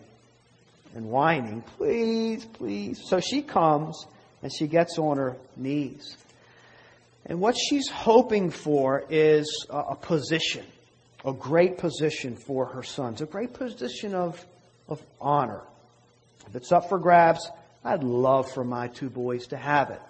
and 0.94 1.11
whining, 1.11 1.62
please, 1.76 2.47
please. 2.47 3.02
So 3.06 3.21
she 3.21 3.42
comes 3.42 4.06
and 4.42 4.50
she 4.50 4.66
gets 4.66 4.99
on 4.99 5.18
her 5.18 5.37
knees. 5.56 6.16
And 7.26 7.41
what 7.41 7.57
she's 7.57 7.88
hoping 7.88 8.50
for 8.50 9.05
is 9.09 9.67
a, 9.71 9.95
position, 9.95 10.64
a 11.25 11.33
great 11.33 11.79
position 11.79 12.37
for 12.37 12.67
her 12.67 12.83
sons, 12.83 13.21
a 13.21 13.26
great 13.26 13.52
position 13.52 14.14
of, 14.14 14.45
of 14.88 15.00
honor. 15.21 15.62
If 16.49 16.57
it's 16.57 16.73
up 16.73 16.88
for 16.88 16.99
grabs, 16.99 17.49
I'd 17.85 18.02
love 18.02 18.50
for 18.50 18.64
my 18.64 18.88
two 18.88 19.09
boys 19.09 19.49
to 19.49 19.57
have 19.57 19.91
it. 19.91 20.00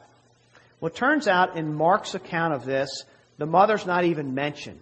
Well, 0.81 0.91
it 0.91 0.97
turns 0.97 1.29
out 1.29 1.57
in 1.57 1.75
Mark's 1.75 2.15
account 2.15 2.55
of 2.55 2.65
this, 2.65 3.05
the 3.39 3.47
mother's 3.47 3.87
not 3.87 4.05
even 4.05 4.35
mentioned 4.35 4.81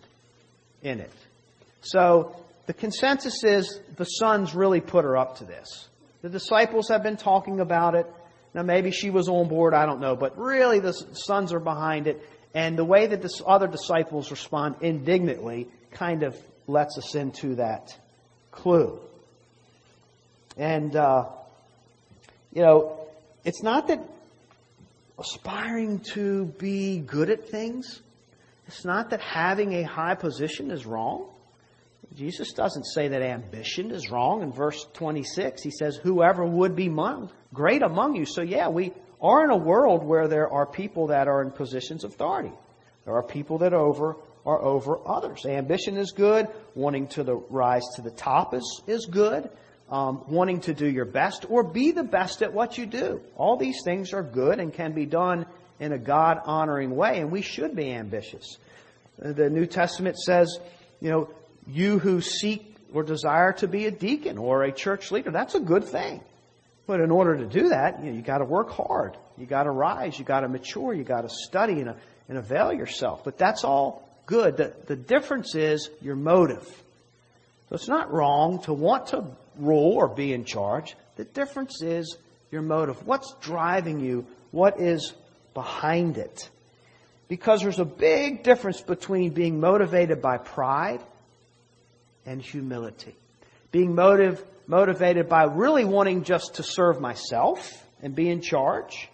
in 0.83 1.01
it. 1.01 1.13
So 1.83 2.37
the 2.67 2.73
consensus 2.73 3.43
is 3.43 3.81
the 3.97 4.05
sons 4.05 4.55
really 4.55 4.81
put 4.81 5.05
her 5.05 5.17
up 5.17 5.39
to 5.39 5.45
this. 5.45 5.89
The 6.23 6.29
disciples 6.29 6.89
have 6.89 7.03
been 7.03 7.17
talking 7.17 7.61
about 7.61 7.95
it. 7.95 8.07
Now 8.55 8.63
maybe 8.63 8.91
she 8.91 9.11
was 9.11 9.29
on 9.29 9.49
board, 9.49 9.75
I 9.75 9.87
don't 9.87 10.01
know, 10.01 10.17
but 10.17 10.39
really 10.39 10.81
the 10.81 10.93
sons 10.93 11.53
are 11.53 11.61
behind 11.61 12.07
it. 12.07 12.27
And 12.55 12.77
the 12.77 12.85
way 12.85 13.07
that 13.07 13.23
the 13.23 13.43
other 13.47 13.69
disciples 13.69 14.31
respond 14.31 14.77
indignantly 14.81 15.69
kind 15.93 16.23
of 16.23 16.37
lets 16.67 16.99
us 16.99 17.15
into 17.15 17.57
that 17.57 17.97
clue. 18.51 19.01
And, 20.57 20.95
uh, 20.97 21.27
you 22.53 22.63
know, 22.63 22.99
it's 23.45 23.63
not 23.63 23.89
that 23.89 24.01
aspiring 25.19 26.01
to 26.15 26.47
be 26.59 26.99
good 26.99 27.31
at 27.31 27.49
things, 27.49 28.01
it's 28.67 28.85
not 28.85 29.11
that 29.11 29.21
having 29.21 29.75
a 29.75 29.83
high 29.83 30.15
position 30.15 30.71
is 30.71 30.87
wrong. 30.87 31.27
Jesus 32.15 32.53
doesn't 32.53 32.85
say 32.85 33.09
that 33.09 33.23
ambition 33.23 33.91
is 33.91 34.11
wrong. 34.11 34.43
In 34.43 34.53
verse 34.53 34.87
26, 34.95 35.63
he 35.63 35.71
says, 35.71 35.97
whoever 35.97 36.45
would 36.45 36.75
be 36.75 36.87
among, 36.87 37.31
great 37.53 37.83
among 37.83 38.17
you. 38.17 38.25
So 38.25 38.43
yeah, 38.43 38.69
we 38.69 38.93
are 39.21 39.45
in 39.45 39.51
a 39.51 39.57
world 39.57 40.05
where 40.05 40.29
there 40.29 40.51
are 40.51 40.67
people 40.67 41.09
that 41.09 41.29
are 41.29 41.43
in 41.43 41.51
positions 41.51 42.05
of 42.05 42.13
authority. 42.13 42.53
There 43.05 43.15
are 43.15 43.23
people 43.23 43.59
that 43.59 43.73
over 43.73 44.17
are 44.47 44.61
over 44.63 44.99
others. 45.07 45.45
Ambition 45.45 45.97
is 45.97 46.13
good. 46.13 46.49
Wanting 46.75 47.09
to 47.09 47.25
the, 47.25 47.37
rise 47.37 47.83
to 47.97 48.03
the 48.03 48.11
top 48.11 48.55
is, 48.55 48.83
is 48.87 49.07
good. 49.07 49.51
Um, 49.91 50.25
wanting 50.29 50.61
to 50.63 50.75
do 50.75 50.89
your 50.89 51.05
best 51.05 51.47
or 51.49 51.65
be 51.65 51.91
the 51.91 52.05
best 52.05 52.43
at 52.43 52.53
what 52.53 52.79
you 52.79 52.87
do. 52.87 53.21
All 53.37 53.57
these 53.57 53.83
things 53.85 54.13
are 54.13 54.23
good 54.23 54.61
and 54.61 54.73
can 54.73 54.93
be 54.93 55.05
done 55.05 55.47
in 55.81 55.93
a 55.93 55.99
God 55.99 56.41
honoring 56.45 56.95
way, 56.95 57.19
and 57.19 57.31
we 57.31 57.43
should 57.43 57.75
be 57.75 57.91
ambitious. 57.91 58.59
The 59.19 59.51
New 59.51 59.67
Testament 59.67 60.19
says, 60.19 60.59
you 61.01 61.11
know, 61.11 61.31
you 61.67 61.99
who 61.99 62.21
seek 62.21 62.77
or 62.93 63.03
desire 63.03 63.53
to 63.55 63.69
be 63.69 63.87
a 63.87 63.91
deacon 63.91 64.39
or 64.39 64.63
a 64.63 64.73
church 64.73 65.11
leader, 65.11 65.31
that's 65.31 65.55
a 65.55 65.61
good 65.61 65.85
thing. 65.85 66.21
But 66.91 66.99
in 66.99 67.13
order 67.13 67.37
to 67.37 67.47
do 67.47 67.69
that, 67.69 68.01
you, 68.01 68.11
know, 68.11 68.17
you 68.17 68.21
got 68.21 68.39
to 68.39 68.45
work 68.45 68.71
hard. 68.71 69.17
You 69.39 69.47
got 69.47 69.63
to 69.63 69.71
rise. 69.71 70.19
You 70.19 70.25
got 70.25 70.41
to 70.41 70.49
mature. 70.49 70.93
You 70.93 71.05
got 71.05 71.21
to 71.21 71.29
study 71.29 71.75
and, 71.75 71.95
and 72.29 72.37
avail 72.37 72.73
yourself. 72.73 73.23
But 73.23 73.39
that's 73.39 73.63
all 73.63 74.09
good. 74.27 74.57
The, 74.57 74.75
the 74.87 74.97
difference 74.97 75.55
is 75.55 75.89
your 76.03 76.17
motive. 76.17 76.67
So 77.69 77.77
it's 77.77 77.87
not 77.87 78.13
wrong 78.13 78.61
to 78.63 78.73
want 78.73 79.07
to 79.11 79.25
rule 79.57 79.93
or 79.93 80.09
be 80.09 80.33
in 80.33 80.45
charge. 80.45 80.97
The 81.15 81.23
difference 81.23 81.81
is 81.81 82.17
your 82.51 82.63
motive. 82.63 83.07
What's 83.07 83.37
driving 83.41 84.01
you? 84.01 84.27
What 84.51 84.81
is 84.81 85.13
behind 85.55 86.19
it? 86.19 86.51
Because 87.29 87.63
there's 87.63 87.79
a 87.79 87.85
big 87.85 88.43
difference 88.43 88.81
between 88.81 89.31
being 89.31 89.61
motivated 89.61 90.21
by 90.21 90.39
pride 90.39 91.03
and 92.27 92.43
humility. 92.43 93.15
Being 93.71 93.95
motive, 93.95 94.45
motivated 94.71 95.29
by 95.29 95.45
really 95.45 95.85
wanting 95.85 96.23
just 96.23 96.55
to 96.55 96.63
serve 96.63 97.01
myself 97.01 97.85
and 98.03 98.15
be 98.15 98.31
in 98.31 98.41
charge? 98.41 99.11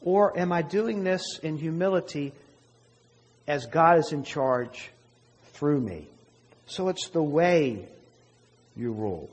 Or 0.00 0.36
am 0.38 0.52
I 0.52 0.62
doing 0.62 1.04
this 1.04 1.38
in 1.42 1.56
humility 1.56 2.32
as 3.46 3.66
God 3.66 3.98
is 3.98 4.12
in 4.12 4.24
charge 4.24 4.90
through 5.52 5.80
me? 5.80 6.08
So 6.66 6.88
it's 6.88 7.08
the 7.10 7.22
way 7.22 7.86
you 8.76 8.92
rule. 8.92 9.30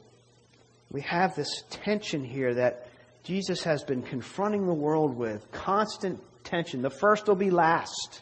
We 0.92 1.02
have 1.02 1.36
this 1.36 1.64
tension 1.72 2.24
here 2.24 2.54
that 2.54 2.88
Jesus 3.24 3.64
has 3.64 3.84
been 3.84 4.04
confronting 4.04 4.68
the 4.68 4.74
world 4.74 5.18
with. 5.18 5.52
Constant 5.52 6.22
tension. 6.44 6.84
The 6.84 6.90
first 6.92 7.28
will 7.28 7.36
be 7.36 7.50
last. 7.50 8.22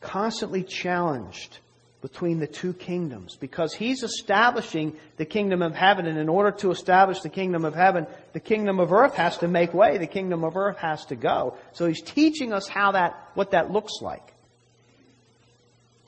Constantly 0.00 0.62
challenged 0.62 1.58
between 2.04 2.38
the 2.38 2.46
two 2.46 2.74
kingdoms. 2.74 3.34
Because 3.34 3.72
he's 3.72 4.02
establishing 4.02 4.94
the 5.16 5.24
kingdom 5.24 5.62
of 5.62 5.74
heaven 5.74 6.04
and 6.04 6.18
in 6.18 6.28
order 6.28 6.50
to 6.58 6.70
establish 6.70 7.20
the 7.20 7.30
kingdom 7.30 7.64
of 7.64 7.74
heaven 7.74 8.06
the 8.34 8.40
kingdom 8.40 8.78
of 8.78 8.92
earth 8.92 9.14
has 9.14 9.38
to 9.38 9.48
make 9.48 9.72
way. 9.72 9.96
The 9.96 10.06
kingdom 10.06 10.44
of 10.44 10.54
earth 10.54 10.76
has 10.76 11.06
to 11.06 11.16
go. 11.16 11.56
So 11.72 11.86
he's 11.86 12.02
teaching 12.02 12.52
us 12.52 12.68
how 12.68 12.92
that 12.92 13.30
what 13.32 13.52
that 13.52 13.70
looks 13.70 14.02
like. 14.02 14.34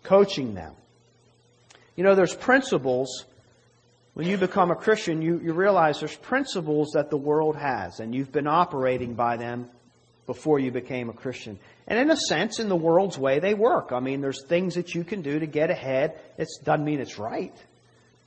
Coaching 0.03 0.53
them. 0.53 0.75
You 1.97 2.05
know 2.05 2.15
there's 2.15 2.37
principles. 2.37 3.25
When 4.13 4.27
you 4.27 4.37
become 4.37 4.71
a 4.71 4.77
christian 4.77 5.23
you, 5.23 5.41
you 5.43 5.55
realize 5.55 5.99
there's 6.01 6.17
principles 6.17 6.91
that 6.93 7.09
the 7.09 7.17
world 7.17 7.57
has 7.57 8.01
and 8.01 8.15
you've 8.15 8.33
been 8.33 8.47
operating 8.47 9.15
by 9.15 9.39
them 9.39 9.71
before 10.27 10.59
you 10.59 10.71
became 10.71 11.09
a 11.09 11.13
christian 11.13 11.59
and 11.89 11.99
in 11.99 12.11
a 12.11 12.17
sense, 12.17 12.59
in 12.59 12.69
the 12.69 12.77
world's 12.77 13.17
way, 13.17 13.39
they 13.39 13.55
work. 13.55 13.93
I 13.93 14.01
mean, 14.01 14.21
there's 14.21 14.45
things 14.45 14.75
that 14.75 14.95
you 14.95 15.05
can 15.05 15.23
do 15.23 15.39
to 15.39 15.47
get 15.47 15.71
ahead. 15.71 16.19
It 16.37 16.49
doesn't 16.65 16.85
mean 16.85 17.01
it's 17.01 17.19
right, 17.19 17.55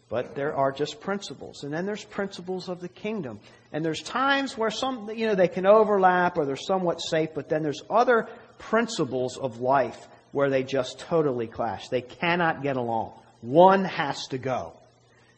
but 0.07 0.33
there 0.33 0.55
are 0.55 0.71
just 0.71 1.01
principles. 1.01 1.63
And 1.63 1.73
then 1.73 1.85
there's 1.85 2.05
principles 2.05 2.69
of 2.69 2.79
the 2.79 2.87
kingdom. 2.87 3.41
And 3.73 3.83
there's 3.83 4.01
times 4.01 4.57
where 4.57 4.71
some, 4.71 5.09
you 5.13 5.27
know, 5.27 5.35
they 5.35 5.49
can 5.49 5.65
overlap 5.65 6.37
or 6.37 6.45
they're 6.45 6.55
somewhat 6.55 7.01
safe, 7.01 7.29
but 7.35 7.49
then 7.49 7.63
there's 7.63 7.83
other 7.89 8.29
principles 8.59 9.37
of 9.37 9.59
life 9.59 10.07
where 10.31 10.49
they 10.49 10.63
just 10.63 10.99
totally 10.99 11.47
clash. 11.47 11.89
They 11.89 12.01
cannot 12.01 12.63
get 12.63 12.77
along. 12.77 13.11
One 13.41 13.83
has 13.83 14.27
to 14.27 14.37
go. 14.37 14.73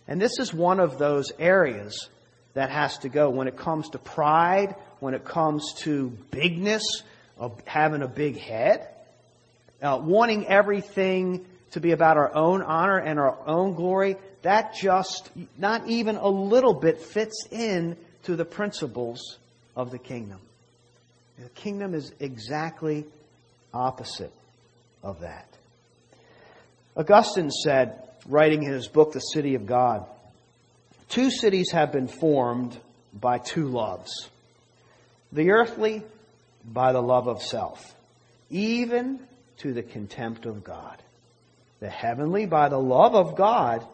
And 0.08 0.22
this 0.22 0.38
is 0.38 0.54
one 0.54 0.80
of 0.80 1.00
those 1.00 1.32
areas 1.40 2.10
that 2.54 2.70
has 2.70 3.00
to 3.00 3.10
go 3.10 3.30
when 3.30 3.48
it 3.48 3.58
comes 3.58 3.90
to 3.90 3.98
pride, 3.98 4.76
when 5.02 5.14
it 5.14 5.26
comes 5.26 5.74
to 5.80 6.10
bigness, 6.32 7.04
of 7.42 7.60
having 7.66 8.04
a 8.04 8.08
big 8.08 8.38
head, 8.38 8.88
uh, 9.82 10.00
wanting 10.02 10.48
everything 10.48 11.44
to 11.72 11.80
be 11.80 11.92
about 11.92 12.16
our 12.16 12.34
own 12.36 12.62
honor 12.62 13.00
and 13.00 13.20
our 13.20 13.36
own 13.48 13.74
glory, 13.74 14.16
that 14.44 14.76
just 14.76 15.32
not 15.58 15.88
even 15.88 16.18
a 16.18 16.28
little 16.28 16.76
bit 16.76 17.02
fits 17.02 17.48
in 17.50 17.98
to 18.24 18.36
the 18.36 18.46
principles 18.46 19.38
of 19.76 19.90
the 19.90 19.98
kingdom. 19.98 20.40
The 21.40 21.50
kingdom 21.50 21.96
is 21.96 22.14
exactly 22.20 23.06
opposite 23.74 24.34
of 25.02 25.22
that. 25.22 25.48
Augustine 26.96 27.50
said, 27.50 28.04
writing 28.28 28.64
in 28.64 28.72
his 28.72 28.88
book, 28.88 29.14
The 29.14 29.20
City 29.20 29.56
of 29.56 29.66
God, 29.66 30.06
two 31.10 31.32
cities 31.32 31.72
have 31.72 31.92
been 31.92 32.08
formed 32.08 32.78
by 33.12 33.40
two 33.40 33.68
loves. 33.68 34.30
The 35.32 35.52
earthly 35.52 36.04
by 36.66 36.92
the 36.92 37.02
love 37.02 37.28
of 37.28 37.42
self, 37.42 37.96
even 38.50 39.20
to 39.60 39.74
the 39.74 39.84
contempt 39.84 40.46
of 40.46 40.64
God. 40.64 41.02
The 41.80 41.90
heavenly 41.90 42.46
by 42.46 42.70
the 42.70 42.80
love 42.80 43.16
of 43.16 43.36
God, 43.36 43.86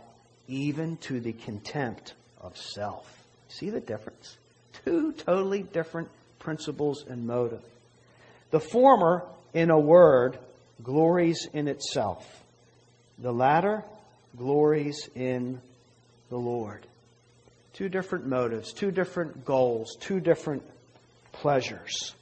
even 0.48 0.98
to 0.98 1.20
the 1.20 1.34
contempt 1.34 2.14
of 2.42 2.58
self. 2.58 3.06
See 3.50 3.70
the 3.70 3.80
difference? 3.80 4.38
Two 4.84 5.14
totally 5.14 5.64
different 5.64 6.10
principles 6.40 7.06
and 7.08 7.28
motive. 7.28 7.64
The 8.52 8.60
former, 8.60 9.24
in 9.54 9.70
a 9.70 9.80
word, 9.80 10.38
glories 10.84 11.48
in 11.54 11.68
itself. 11.68 12.26
The 13.20 13.32
latter 13.32 13.84
glories 14.38 15.10
in 15.16 15.62
the 16.30 16.38
Lord. 16.38 16.86
Two 17.74 17.90
different 17.90 18.28
motives, 18.28 18.74
two 18.74 18.92
different 18.92 19.46
goals, 19.46 19.96
two 20.00 20.20
different 20.20 20.64
pleasures. 21.42 22.14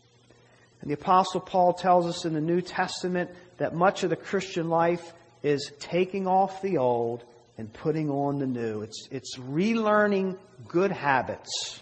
And 0.82 0.90
the 0.90 0.96
Apostle 0.96 1.42
Paul 1.42 1.74
tells 1.74 2.06
us 2.06 2.26
in 2.26 2.34
the 2.34 2.42
New 2.42 2.62
Testament 2.62 3.32
that 3.58 3.74
much 3.74 4.04
of 4.04 4.10
the 4.10 4.16
Christian 4.16 4.70
life 4.70 5.14
is 5.42 5.72
taking 5.80 6.28
off 6.28 6.62
the 6.62 6.78
old 6.78 7.24
and 7.58 7.72
putting 7.72 8.10
on 8.10 8.40
the 8.40 8.46
new. 8.46 8.82
It's, 8.82 9.08
it's 9.12 9.38
relearning 9.38 10.38
good 10.68 10.92
habits 10.92 11.80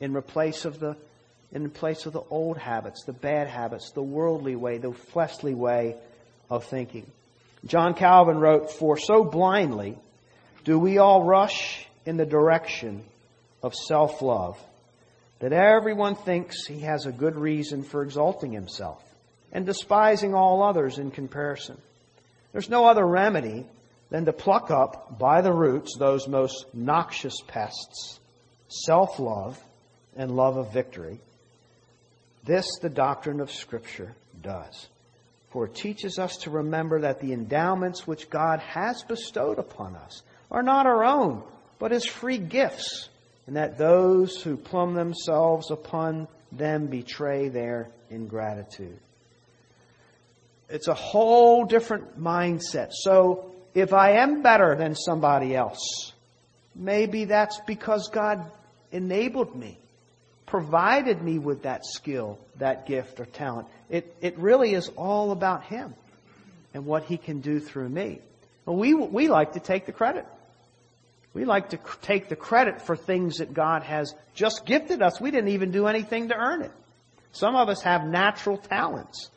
in 0.00 0.20
place 0.22 0.64
of 0.64 0.78
the 0.78 0.96
in 1.50 1.70
place 1.70 2.04
of 2.04 2.12
the 2.12 2.22
old 2.28 2.58
habits, 2.58 3.04
the 3.04 3.12
bad 3.12 3.48
habits, 3.48 3.92
the 3.92 4.02
worldly 4.02 4.54
way, 4.54 4.76
the 4.76 4.92
fleshly 4.92 5.54
way 5.54 5.96
of 6.50 6.64
thinking. 6.64 7.10
John 7.64 7.94
Calvin 7.94 8.38
wrote, 8.38 8.70
For 8.70 8.98
so 8.98 9.24
blindly 9.24 9.96
do 10.64 10.78
we 10.78 10.98
all 10.98 11.24
rush 11.24 11.86
in 12.04 12.18
the 12.18 12.26
direction 12.26 13.02
of 13.62 13.74
self-love 13.74 14.58
that 15.40 15.52
everyone 15.52 16.14
thinks 16.14 16.66
he 16.66 16.80
has 16.80 17.06
a 17.06 17.12
good 17.12 17.36
reason 17.36 17.82
for 17.82 18.02
exalting 18.02 18.52
himself 18.52 19.02
and 19.52 19.64
despising 19.64 20.34
all 20.34 20.62
others 20.62 20.98
in 20.98 21.10
comparison. 21.10 21.76
There's 22.52 22.68
no 22.68 22.86
other 22.86 23.06
remedy 23.06 23.66
than 24.10 24.24
to 24.24 24.32
pluck 24.32 24.70
up 24.70 25.18
by 25.18 25.40
the 25.42 25.52
roots 25.52 25.96
those 25.98 26.26
most 26.26 26.66
noxious 26.74 27.40
pests, 27.46 28.18
self-love 28.68 29.58
and 30.16 30.30
love 30.30 30.56
of 30.56 30.72
victory. 30.72 31.20
This 32.44 32.66
the 32.80 32.88
doctrine 32.88 33.40
of 33.40 33.52
Scripture 33.52 34.14
does. 34.42 34.88
For 35.50 35.66
it 35.66 35.74
teaches 35.74 36.18
us 36.18 36.36
to 36.38 36.50
remember 36.50 37.00
that 37.02 37.20
the 37.20 37.32
endowments 37.32 38.06
which 38.06 38.28
God 38.30 38.60
has 38.60 39.02
bestowed 39.02 39.58
upon 39.58 39.96
us 39.96 40.22
are 40.50 40.62
not 40.62 40.86
our 40.86 41.04
own, 41.04 41.42
but 41.78 41.92
His 41.92 42.06
free 42.06 42.38
gifts, 42.38 43.08
and 43.48 43.56
that 43.56 43.78
those 43.78 44.42
who 44.42 44.58
plumb 44.58 44.92
themselves 44.92 45.70
upon 45.70 46.28
them 46.52 46.86
betray 46.86 47.48
their 47.48 47.88
ingratitude. 48.10 48.98
It's 50.68 50.86
a 50.86 50.92
whole 50.92 51.64
different 51.64 52.20
mindset. 52.20 52.90
So 52.92 53.54
if 53.72 53.94
I 53.94 54.18
am 54.18 54.42
better 54.42 54.76
than 54.76 54.94
somebody 54.94 55.56
else, 55.56 56.12
maybe 56.74 57.24
that's 57.24 57.58
because 57.66 58.10
God 58.10 58.52
enabled 58.92 59.56
me, 59.56 59.78
provided 60.44 61.22
me 61.22 61.38
with 61.38 61.62
that 61.62 61.86
skill, 61.86 62.38
that 62.58 62.86
gift 62.86 63.18
or 63.18 63.24
talent. 63.24 63.66
It, 63.88 64.14
it 64.20 64.38
really 64.38 64.74
is 64.74 64.90
all 64.94 65.32
about 65.32 65.64
Him 65.64 65.94
and 66.74 66.84
what 66.84 67.04
He 67.04 67.16
can 67.16 67.40
do 67.40 67.60
through 67.60 67.88
me. 67.88 68.20
Well, 68.66 68.76
we, 68.76 68.92
we 68.92 69.28
like 69.28 69.54
to 69.54 69.60
take 69.60 69.86
the 69.86 69.92
credit. 69.92 70.26
We 71.38 71.44
like 71.44 71.68
to 71.68 71.78
take 72.02 72.28
the 72.28 72.34
credit 72.34 72.82
for 72.82 72.96
things 72.96 73.36
that 73.36 73.54
God 73.54 73.84
has 73.84 74.12
just 74.34 74.66
gifted 74.66 75.02
us. 75.02 75.20
We 75.20 75.30
didn't 75.30 75.50
even 75.50 75.70
do 75.70 75.86
anything 75.86 76.30
to 76.30 76.34
earn 76.34 76.62
it. 76.62 76.72
Some 77.30 77.54
of 77.54 77.68
us 77.68 77.80
have 77.82 78.04
natural 78.04 78.56
talents. 78.56 79.30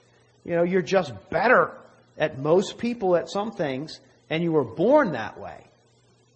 You 0.43 0.55
know, 0.55 0.63
you're 0.63 0.81
just 0.81 1.13
better 1.29 1.77
at 2.17 2.39
most 2.39 2.79
people 2.79 3.15
at 3.15 3.29
some 3.29 3.51
things 3.51 3.99
and 4.31 4.41
you 4.41 4.51
were 4.51 4.63
born 4.63 5.11
that 5.11 5.39
way. 5.39 5.63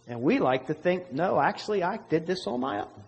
And 0.08 0.22
we 0.22 0.38
like 0.38 0.68
to 0.68 0.76
think, 0.76 1.12
no, 1.12 1.42
actually, 1.42 1.82
I 1.82 1.98
did 1.98 2.28
this 2.28 2.46
on 2.46 2.60
my 2.60 2.82
own. 2.82 3.04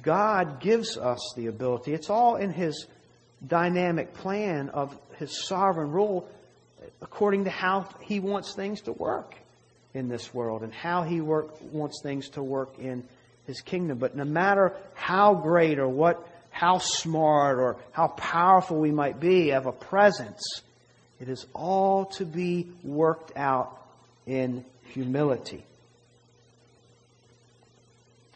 God 0.00 0.60
gives 0.60 0.96
us 0.96 1.34
the 1.36 1.48
ability. 1.48 1.92
It's 1.92 2.08
all 2.08 2.36
in 2.36 2.50
His 2.50 2.86
dynamic 3.46 4.14
plan 4.14 4.70
of 4.70 4.98
His 5.18 5.46
sovereign 5.46 5.90
rule 5.90 6.26
according 7.02 7.44
to 7.44 7.50
how 7.50 7.86
He 8.00 8.18
wants 8.18 8.54
things 8.54 8.80
to 8.82 8.92
work 8.92 9.34
in 9.96 10.08
this 10.08 10.32
world 10.34 10.62
and 10.62 10.72
how 10.72 11.02
He 11.02 11.20
work, 11.20 11.50
wants 11.72 12.00
things 12.02 12.28
to 12.30 12.42
work 12.42 12.78
in 12.78 13.02
His 13.46 13.60
kingdom. 13.60 13.98
But 13.98 14.14
no 14.14 14.24
matter 14.24 14.74
how 14.94 15.34
great 15.34 15.78
or 15.78 15.88
what, 15.88 16.26
how 16.50 16.78
smart 16.78 17.58
or 17.58 17.76
how 17.92 18.08
powerful 18.08 18.78
we 18.78 18.90
might 18.90 19.18
be 19.18 19.52
of 19.52 19.66
a 19.66 19.72
presence, 19.72 20.42
it 21.18 21.28
is 21.28 21.46
all 21.54 22.06
to 22.16 22.26
be 22.26 22.68
worked 22.84 23.36
out 23.36 23.76
in 24.26 24.64
humility. 24.92 25.64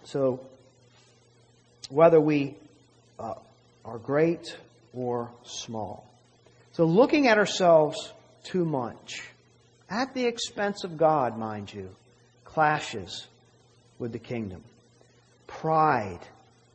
So, 0.05 0.41
whether 1.91 2.21
we 2.21 2.57
uh, 3.19 3.35
are 3.85 3.99
great 3.99 4.57
or 4.95 5.31
small. 5.45 6.09
So, 6.73 6.85
looking 6.85 7.29
at 7.29 7.37
ourselves 7.37 8.13
too 8.45 8.65
much, 8.65 9.23
at 9.91 10.15
the 10.15 10.25
expense 10.25 10.85
of 10.85 10.97
God, 10.97 11.37
mind 11.37 11.73
you, 11.73 11.91
clashes 12.45 13.27
with 13.99 14.13
the 14.13 14.19
kingdom. 14.19 14.63
Pride, 15.47 16.21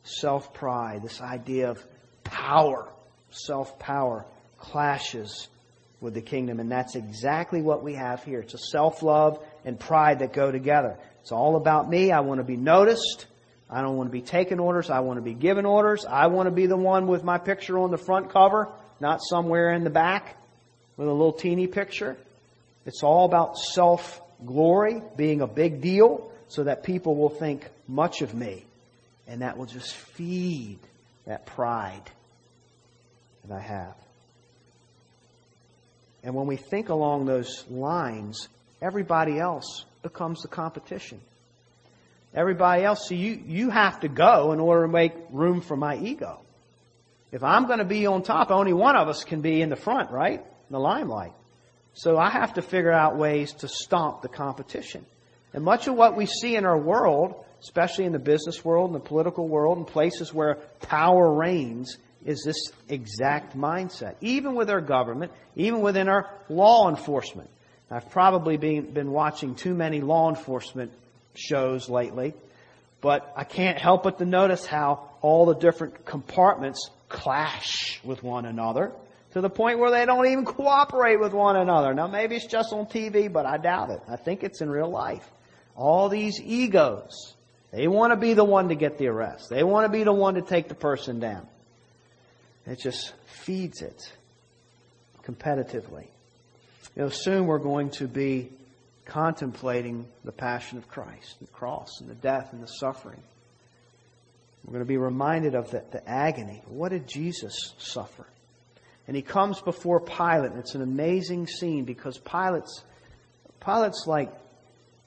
self 0.02 0.52
pride, 0.52 1.02
this 1.02 1.20
idea 1.20 1.70
of 1.70 1.82
power, 2.24 2.92
self 3.30 3.78
power, 3.78 4.26
clashes 4.58 5.48
with 6.00 6.14
the 6.14 6.20
kingdom. 6.20 6.60
And 6.60 6.70
that's 6.70 6.94
exactly 6.94 7.62
what 7.62 7.82
we 7.82 7.94
have 7.94 8.22
here. 8.22 8.40
It's 8.40 8.54
a 8.54 8.58
self-love 8.58 9.42
and 9.64 9.80
pride 9.80 10.18
that 10.18 10.32
go 10.32 10.52
together. 10.52 10.98
It's 11.22 11.32
all 11.32 11.56
about 11.56 11.88
me. 11.88 12.12
I 12.12 12.20
want 12.20 12.38
to 12.38 12.44
be 12.44 12.56
noticed. 12.56 13.26
I 13.68 13.80
don't 13.80 13.96
want 13.96 14.08
to 14.08 14.12
be 14.12 14.22
taking 14.22 14.60
orders. 14.60 14.90
I 14.90 15.00
want 15.00 15.16
to 15.16 15.22
be 15.22 15.34
given 15.34 15.66
orders. 15.66 16.04
I 16.04 16.28
want 16.28 16.46
to 16.46 16.52
be 16.52 16.66
the 16.66 16.76
one 16.76 17.06
with 17.06 17.24
my 17.24 17.38
picture 17.38 17.78
on 17.78 17.90
the 17.90 17.98
front 17.98 18.30
cover, 18.30 18.68
not 19.00 19.20
somewhere 19.22 19.72
in 19.72 19.84
the 19.84 19.90
back 19.90 20.36
with 20.96 21.08
a 21.08 21.12
little 21.12 21.32
teeny 21.32 21.66
picture. 21.66 22.16
It's 22.86 23.02
all 23.02 23.26
about 23.26 23.58
self 23.58 24.22
glory, 24.44 25.02
being 25.16 25.40
a 25.40 25.46
big 25.46 25.80
deal, 25.80 26.30
so 26.48 26.64
that 26.64 26.84
people 26.84 27.16
will 27.16 27.30
think 27.30 27.68
much 27.88 28.22
of 28.22 28.34
me. 28.34 28.64
And 29.26 29.42
that 29.42 29.58
will 29.58 29.66
just 29.66 29.92
feed 29.94 30.78
that 31.26 31.46
pride 31.46 32.02
that 33.44 33.54
I 33.54 33.60
have. 33.60 33.94
And 36.22 36.34
when 36.34 36.46
we 36.46 36.56
think 36.56 36.88
along 36.88 37.26
those 37.26 37.64
lines, 37.68 38.48
everybody 38.80 39.38
else 39.38 39.84
becomes 40.02 40.42
the 40.42 40.48
competition. 40.48 41.20
Everybody 42.34 42.84
else, 42.84 43.08
see, 43.08 43.16
you, 43.16 43.42
you 43.46 43.70
have 43.70 44.00
to 44.00 44.08
go 44.08 44.52
in 44.52 44.60
order 44.60 44.82
to 44.82 44.92
make 44.92 45.12
room 45.30 45.60
for 45.60 45.76
my 45.76 45.96
ego. 45.96 46.40
If 47.32 47.42
I'm 47.42 47.66
going 47.66 47.78
to 47.78 47.84
be 47.84 48.06
on 48.06 48.22
top, 48.22 48.50
only 48.50 48.72
one 48.72 48.96
of 48.96 49.08
us 49.08 49.24
can 49.24 49.40
be 49.40 49.62
in 49.62 49.70
the 49.70 49.76
front, 49.76 50.10
right? 50.10 50.40
In 50.40 50.72
the 50.72 50.78
limelight. 50.78 51.32
So 51.96 52.18
I 52.18 52.28
have 52.28 52.54
to 52.54 52.62
figure 52.62 52.92
out 52.92 53.16
ways 53.16 53.54
to 53.54 53.68
stomp 53.68 54.20
the 54.20 54.28
competition. 54.28 55.06
And 55.54 55.64
much 55.64 55.88
of 55.88 55.94
what 55.94 56.14
we 56.14 56.26
see 56.26 56.54
in 56.54 56.66
our 56.66 56.78
world, 56.78 57.42
especially 57.62 58.04
in 58.04 58.12
the 58.12 58.18
business 58.18 58.62
world 58.62 58.90
and 58.90 59.02
the 59.02 59.08
political 59.08 59.48
world 59.48 59.78
and 59.78 59.86
places 59.86 60.32
where 60.32 60.56
power 60.82 61.32
reigns, 61.32 61.96
is 62.26 62.42
this 62.44 62.70
exact 62.90 63.56
mindset. 63.56 64.16
Even 64.20 64.54
with 64.54 64.68
our 64.68 64.82
government, 64.82 65.32
even 65.54 65.80
within 65.80 66.06
our 66.08 66.28
law 66.50 66.90
enforcement. 66.90 67.48
I've 67.90 68.10
probably 68.10 68.58
been, 68.58 68.92
been 68.92 69.10
watching 69.10 69.54
too 69.54 69.72
many 69.72 70.02
law 70.02 70.28
enforcement 70.28 70.92
shows 71.34 71.88
lately, 71.88 72.34
but 73.00 73.32
I 73.36 73.44
can't 73.44 73.78
help 73.78 74.02
but 74.02 74.18
to 74.18 74.26
notice 74.26 74.66
how 74.66 75.08
all 75.22 75.46
the 75.46 75.54
different 75.54 76.04
compartments 76.04 76.90
clash 77.08 78.00
with 78.04 78.22
one 78.22 78.44
another 78.44 78.92
to 79.36 79.42
the 79.42 79.50
point 79.50 79.78
where 79.78 79.90
they 79.90 80.06
don't 80.06 80.26
even 80.26 80.46
cooperate 80.46 81.20
with 81.20 81.34
one 81.34 81.56
another. 81.56 81.92
Now 81.92 82.06
maybe 82.06 82.36
it's 82.36 82.46
just 82.46 82.72
on 82.72 82.86
TV, 82.86 83.30
but 83.30 83.44
I 83.44 83.58
doubt 83.58 83.90
it. 83.90 84.00
I 84.08 84.16
think 84.16 84.42
it's 84.42 84.62
in 84.62 84.70
real 84.70 84.88
life. 84.88 85.30
All 85.74 86.08
these 86.08 86.40
egos. 86.40 87.34
They 87.70 87.86
want 87.86 88.14
to 88.14 88.16
be 88.16 88.32
the 88.32 88.44
one 88.44 88.70
to 88.70 88.74
get 88.74 88.96
the 88.96 89.08
arrest. 89.08 89.50
They 89.50 89.62
want 89.62 89.84
to 89.84 89.92
be 89.92 90.04
the 90.04 90.12
one 90.12 90.36
to 90.36 90.40
take 90.40 90.68
the 90.68 90.74
person 90.74 91.20
down. 91.20 91.46
It 92.64 92.78
just 92.78 93.12
feeds 93.26 93.82
it 93.82 94.10
competitively. 95.22 96.06
You 96.94 97.02
know, 97.02 97.08
soon 97.10 97.44
we're 97.44 97.58
going 97.58 97.90
to 97.90 98.08
be 98.08 98.48
contemplating 99.04 100.06
the 100.24 100.32
passion 100.32 100.78
of 100.78 100.88
Christ, 100.88 101.36
the 101.42 101.46
cross, 101.48 102.00
and 102.00 102.08
the 102.08 102.14
death 102.14 102.54
and 102.54 102.62
the 102.62 102.68
suffering. 102.68 103.20
We're 104.64 104.72
going 104.72 104.84
to 104.84 104.88
be 104.88 104.96
reminded 104.96 105.54
of 105.54 105.70
the, 105.72 105.84
the 105.92 106.08
agony. 106.08 106.62
What 106.68 106.88
did 106.88 107.06
Jesus 107.06 107.74
suffer? 107.76 108.26
And 109.06 109.14
he 109.14 109.22
comes 109.22 109.60
before 109.60 110.00
Pilate, 110.00 110.50
and 110.50 110.58
it's 110.58 110.74
an 110.74 110.82
amazing 110.82 111.46
scene 111.46 111.84
because 111.84 112.18
Pilate's, 112.18 112.82
Pilate's 113.60 114.04
like, 114.06 114.32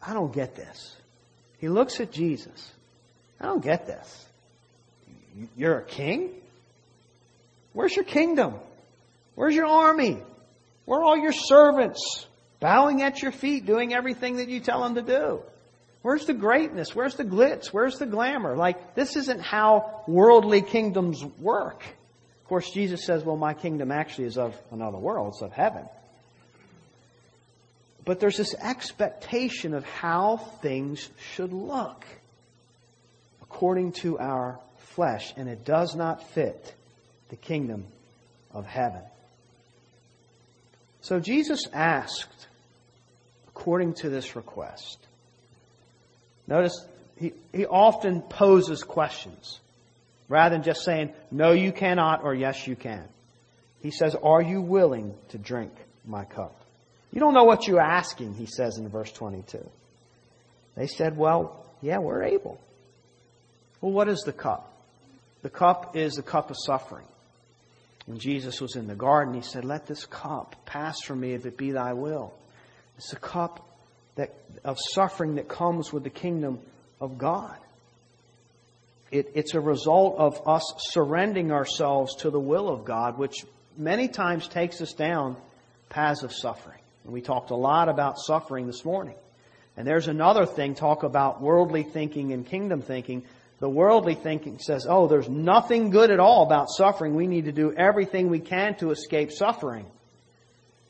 I 0.02 0.14
don't 0.14 0.34
get 0.34 0.56
this. 0.56 0.96
He 1.58 1.68
looks 1.68 2.00
at 2.00 2.12
Jesus. 2.12 2.72
I 3.40 3.46
don't 3.46 3.64
get 3.64 3.86
this. 3.86 4.26
You're 5.58 5.80
a 5.80 5.86
king? 5.86 6.32
Where's 7.74 7.96
your 7.96 8.06
kingdom? 8.06 8.56
Where's 9.36 9.56
your 9.56 9.68
army? 9.68 10.18
Where 10.86 11.00
are 11.00 11.04
all 11.04 11.18
your 11.18 11.34
servants 11.34 12.26
bowing 12.60 13.02
at 13.02 13.22
your 13.22 13.32
feet, 13.32 13.66
doing 13.66 13.94
everything 13.94 14.38
that 14.38 14.50
you 14.50 14.60
tell 14.60 14.84
them 14.84 14.96
to 14.96 15.02
do? 15.02 15.42
Where's 16.02 16.26
the 16.26 16.34
greatness? 16.34 16.96
Where's 16.96 17.16
the 17.16 17.26
glitz? 17.26 17.68
Where's 17.68 17.98
the 18.00 18.06
glamour? 18.06 18.56
Like, 18.56 18.96
this 18.96 19.18
isn't 19.18 19.42
how 19.42 20.04
worldly 20.08 20.62
kingdoms 20.62 21.24
work. 21.40 21.84
Of 22.50 22.52
course, 22.52 22.72
Jesus 22.72 23.06
says, 23.06 23.24
well, 23.24 23.38
my 23.38 23.54
kingdom 23.54 23.92
actually 23.92 24.26
is 24.26 24.36
of 24.36 24.60
another 24.72 24.98
world. 24.98 25.34
It's 25.34 25.44
of 25.44 25.52
heaven. 25.52 25.86
But 28.06 28.20
there's 28.20 28.38
this 28.38 28.56
expectation 28.56 29.76
of 29.76 29.86
how 29.86 30.38
things 30.38 31.12
should 31.36 31.54
look 31.54 32.08
according 33.44 33.92
to 34.02 34.18
our 34.18 34.60
flesh, 34.80 35.32
and 35.38 35.48
it 35.48 35.64
does 35.64 35.96
not 35.96 36.28
fit 36.32 36.74
the 37.30 37.36
kingdom 37.36 37.86
of 38.52 38.66
heaven. 38.66 39.04
So 41.02 41.20
Jesus 41.20 41.68
asked, 41.72 42.48
according 43.50 43.94
to 44.02 44.10
this 44.10 44.36
request, 44.36 44.98
notice 46.48 46.84
he, 47.16 47.34
he 47.54 47.68
often 47.68 48.24
poses 48.24 48.82
questions 48.82 49.60
rather 50.30 50.56
than 50.56 50.64
just 50.64 50.86
saying, 50.86 51.12
no, 51.32 51.52
you 51.52 51.74
cannot 51.74 52.24
or 52.24 52.34
yes, 52.34 52.66
you 52.68 52.76
can. 52.76 53.04
He 53.82 53.92
says, 53.92 54.16
are 54.16 54.42
you 54.42 54.62
willing 54.62 55.16
to 55.30 55.38
drink 55.38 55.74
my 56.06 56.24
cup? 56.24 56.56
You 57.12 57.20
don't 57.20 57.34
know 57.34 57.44
what 57.44 57.68
you're 57.68 57.82
asking, 57.82 58.36
he 58.36 58.46
says 58.46 58.78
in 58.78 58.88
verse 58.88 59.12
22. 59.12 59.68
They 60.76 60.88
said, 60.88 61.18
well, 61.18 61.66
yeah, 61.82 61.98
we're 61.98 62.24
able. 62.24 62.60
Well, 63.82 63.92
what 63.92 64.08
is 64.08 64.22
the 64.26 64.34
cup? 64.34 64.72
The 65.42 65.50
cup 65.50 65.96
is 65.96 66.14
the 66.14 66.22
cup 66.22 66.52
of 66.52 66.58
suffering. 66.58 67.08
When 68.06 68.20
Jesus 68.20 68.62
was 68.62 68.76
in 68.76 68.88
the 68.88 68.96
garden, 68.96 69.34
he 69.34 69.42
said, 69.42 69.66
let 69.66 69.88
this 69.88 70.06
cup 70.06 70.56
pass 70.66 71.02
from 71.02 71.22
me 71.22 71.34
if 71.34 71.46
it 71.46 71.58
be 71.58 71.72
thy 71.72 71.94
will. 71.94 72.34
It's 72.98 73.14
a 73.14 73.20
cup 73.20 73.68
that, 74.16 74.36
of 74.64 74.78
suffering 74.94 75.36
that 75.36 75.48
comes 75.48 75.94
with 75.94 76.04
the 76.04 76.10
kingdom 76.10 76.60
of 77.00 77.18
God. 77.18 77.58
It, 79.12 79.32
it's 79.34 79.56
a 79.56 79.60
result 79.60 80.18
of 80.18 80.48
us 80.48 80.64
surrendering 80.92 81.52
ourselves 81.52 82.16
to 82.18 82.30
the 82.30 82.40
will 82.40 82.70
of 82.70 82.86
God, 82.86 83.18
which 83.18 83.46
many 83.78 84.08
times 84.08 84.48
takes 84.48 84.82
us 84.82 84.94
down 84.94 85.36
paths 85.90 86.24
of 86.24 86.32
suffering. 86.32 86.80
And 87.04 87.14
we 87.14 87.22
talked 87.22 87.50
a 87.50 87.56
lot 87.56 87.90
about 87.90 88.20
suffering 88.20 88.68
this 88.68 88.86
morning. 88.86 89.16
And 89.76 89.88
there's 89.88 90.08
another 90.08 90.46
thing, 90.46 90.76
talk 90.76 91.04
about 91.04 91.42
worldly 91.42 91.84
thinking 91.84 92.34
and 92.34 92.46
kingdom 92.46 92.82
thinking. 92.82 93.24
The 93.60 93.70
worldly 93.70 94.16
thinking 94.16 94.60
says, 94.60 94.86
oh, 94.88 95.08
there's 95.08 95.30
nothing 95.30 95.90
good 95.90 96.12
at 96.12 96.20
all 96.20 96.44
about 96.44 96.70
suffering. 96.70 97.16
We 97.16 97.28
need 97.28 97.46
to 97.46 97.52
do 97.52 97.74
everything 97.74 98.30
we 98.30 98.40
can 98.40 98.76
to 98.76 98.92
escape 98.92 99.32
suffering. 99.32 99.86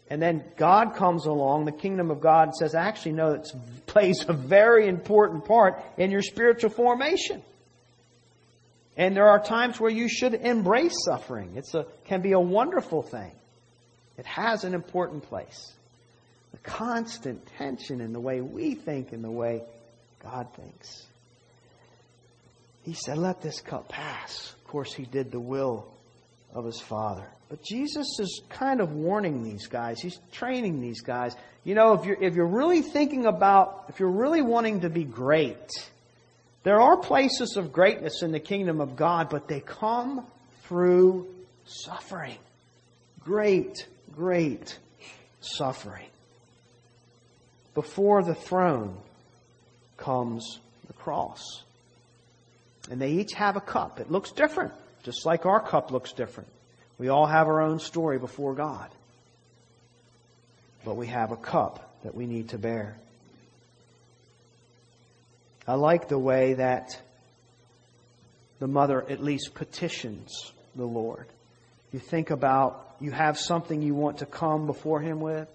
And 0.10 0.22
then 0.22 0.44
God 0.58 0.96
comes 0.96 1.26
along, 1.26 1.66
the 1.66 1.72
kingdom 1.72 2.10
of 2.10 2.20
God, 2.20 2.48
and 2.48 2.56
says, 2.56 2.74
actually, 2.74 3.14
no, 3.14 3.34
it 3.34 3.48
plays 3.86 4.26
a 4.28 4.34
very 4.34 4.88
important 4.88 5.46
part 5.46 5.82
in 5.98 6.10
your 6.10 6.24
spiritual 6.24 6.72
formation. 6.72 7.44
And 9.00 9.16
there 9.16 9.30
are 9.30 9.42
times 9.42 9.80
where 9.80 9.90
you 9.90 10.10
should 10.10 10.34
embrace 10.34 10.94
suffering. 11.06 11.54
It's 11.56 11.74
a, 11.74 11.86
can 12.04 12.22
be 12.22 12.34
a 12.34 12.40
wonderful 12.40 13.02
thing. 13.02 13.32
It 14.18 14.26
has 14.26 14.66
an 14.66 14.74
important 14.74 15.24
place. 15.24 15.72
The 16.52 16.58
constant 16.58 17.48
tension 17.58 18.02
in 18.02 18.12
the 18.12 18.20
way 18.20 18.42
we 18.42 18.76
think 18.76 19.14
and 19.14 19.24
the 19.24 19.32
way 19.32 19.64
God 20.22 20.54
thinks. 20.54 21.08
He 22.84 22.94
said, 22.94 23.18
let 23.18 23.42
this 23.42 23.62
cup 23.62 23.88
pass. 23.88 24.54
Of 24.58 24.68
course, 24.68 24.94
he 24.94 25.06
did 25.06 25.32
the 25.32 25.40
will 25.40 25.88
of 26.54 26.66
his 26.66 26.82
Father. 26.82 27.30
But 27.48 27.64
Jesus 27.64 28.20
is 28.20 28.42
kind 28.50 28.82
of 28.82 28.92
warning 28.92 29.44
these 29.44 29.68
guys. 29.68 30.02
He's 30.02 30.20
training 30.34 30.82
these 30.82 31.00
guys. 31.00 31.38
You 31.64 31.74
know, 31.74 31.94
if 31.94 32.04
you're, 32.04 32.22
if 32.22 32.36
you're 32.36 32.46
really 32.46 32.82
thinking 32.82 33.28
about, 33.28 33.86
if 33.88 34.02
you're 34.02 34.12
really 34.12 34.42
wanting 34.42 34.82
to 34.82 34.90
be 34.90 35.06
great, 35.06 35.70
there 36.70 36.80
are 36.80 36.98
places 36.98 37.58
of 37.58 37.74
greatness 37.74 38.22
in 38.22 38.32
the 38.32 38.40
kingdom 38.40 38.80
of 38.80 38.96
God, 38.96 39.32
but 39.32 39.48
they 39.48 39.60
come 39.60 40.24
through 40.66 41.28
suffering. 41.66 42.38
Great, 43.22 43.88
great 44.16 44.78
suffering. 45.42 46.06
Before 47.74 48.22
the 48.22 48.36
throne 48.36 48.96
comes 49.98 50.60
the 50.86 50.94
cross. 50.94 51.42
And 52.92 53.02
they 53.02 53.14
each 53.14 53.34
have 53.34 53.56
a 53.56 53.62
cup. 53.62 54.00
It 54.00 54.12
looks 54.12 54.32
different, 54.32 54.72
just 55.02 55.26
like 55.26 55.48
our 55.48 55.60
cup 55.60 55.90
looks 55.90 56.12
different. 56.12 56.50
We 57.00 57.10
all 57.10 57.26
have 57.26 57.48
our 57.48 57.62
own 57.62 57.80
story 57.80 58.20
before 58.20 58.54
God. 58.54 58.92
But 60.86 60.98
we 60.98 61.08
have 61.08 61.32
a 61.32 61.36
cup 61.36 61.96
that 62.04 62.14
we 62.14 62.28
need 62.28 62.50
to 62.50 62.60
bear. 62.60 62.96
I 65.70 65.76
like 65.76 66.08
the 66.08 66.18
way 66.18 66.56
that 66.56 67.00
the 68.58 68.66
mother 68.66 69.08
at 69.08 69.24
least 69.24 69.54
petitions 69.54 70.52
the 70.76 70.86
Lord. 70.86 71.28
You 71.92 72.00
think 72.00 72.32
about, 72.32 72.96
you 73.00 73.12
have 73.12 73.38
something 73.38 73.80
you 73.84 73.94
want 73.94 74.18
to 74.18 74.26
come 74.26 74.66
before 74.66 75.00
Him 75.00 75.20
with. 75.20 75.48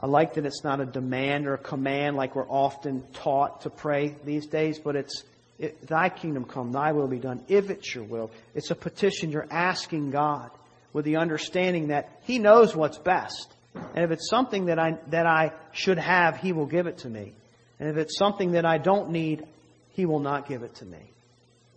I 0.00 0.08
like 0.08 0.34
that 0.34 0.44
it's 0.44 0.64
not 0.64 0.80
a 0.80 0.84
demand 0.84 1.46
or 1.46 1.54
a 1.54 1.58
command 1.58 2.16
like 2.16 2.34
we're 2.34 2.48
often 2.48 3.04
taught 3.12 3.60
to 3.60 3.70
pray 3.70 4.16
these 4.24 4.46
days, 4.46 4.80
but 4.80 4.96
it's 4.96 5.22
it, 5.60 5.86
thy 5.86 6.08
kingdom 6.08 6.44
come, 6.44 6.72
thy 6.72 6.90
will 6.90 7.06
be 7.06 7.20
done, 7.20 7.44
if 7.46 7.70
it's 7.70 7.94
your 7.94 8.02
will. 8.02 8.32
It's 8.56 8.72
a 8.72 8.74
petition 8.74 9.30
you're 9.30 9.46
asking 9.48 10.10
God 10.10 10.50
with 10.92 11.04
the 11.04 11.18
understanding 11.18 11.88
that 11.88 12.18
He 12.24 12.40
knows 12.40 12.74
what's 12.74 12.98
best. 12.98 13.46
And 13.94 14.04
if 14.04 14.10
it's 14.10 14.28
something 14.28 14.66
that 14.66 14.80
I, 14.80 14.98
that 15.10 15.26
I 15.26 15.52
should 15.70 15.98
have, 15.98 16.38
He 16.38 16.52
will 16.52 16.66
give 16.66 16.88
it 16.88 16.98
to 16.98 17.08
me. 17.08 17.34
And 17.78 17.88
if 17.88 17.96
it's 17.96 18.18
something 18.18 18.52
that 18.52 18.64
I 18.64 18.78
don't 18.78 19.10
need, 19.10 19.46
He 19.90 20.06
will 20.06 20.20
not 20.20 20.48
give 20.48 20.62
it 20.62 20.76
to 20.76 20.84
me. 20.84 21.10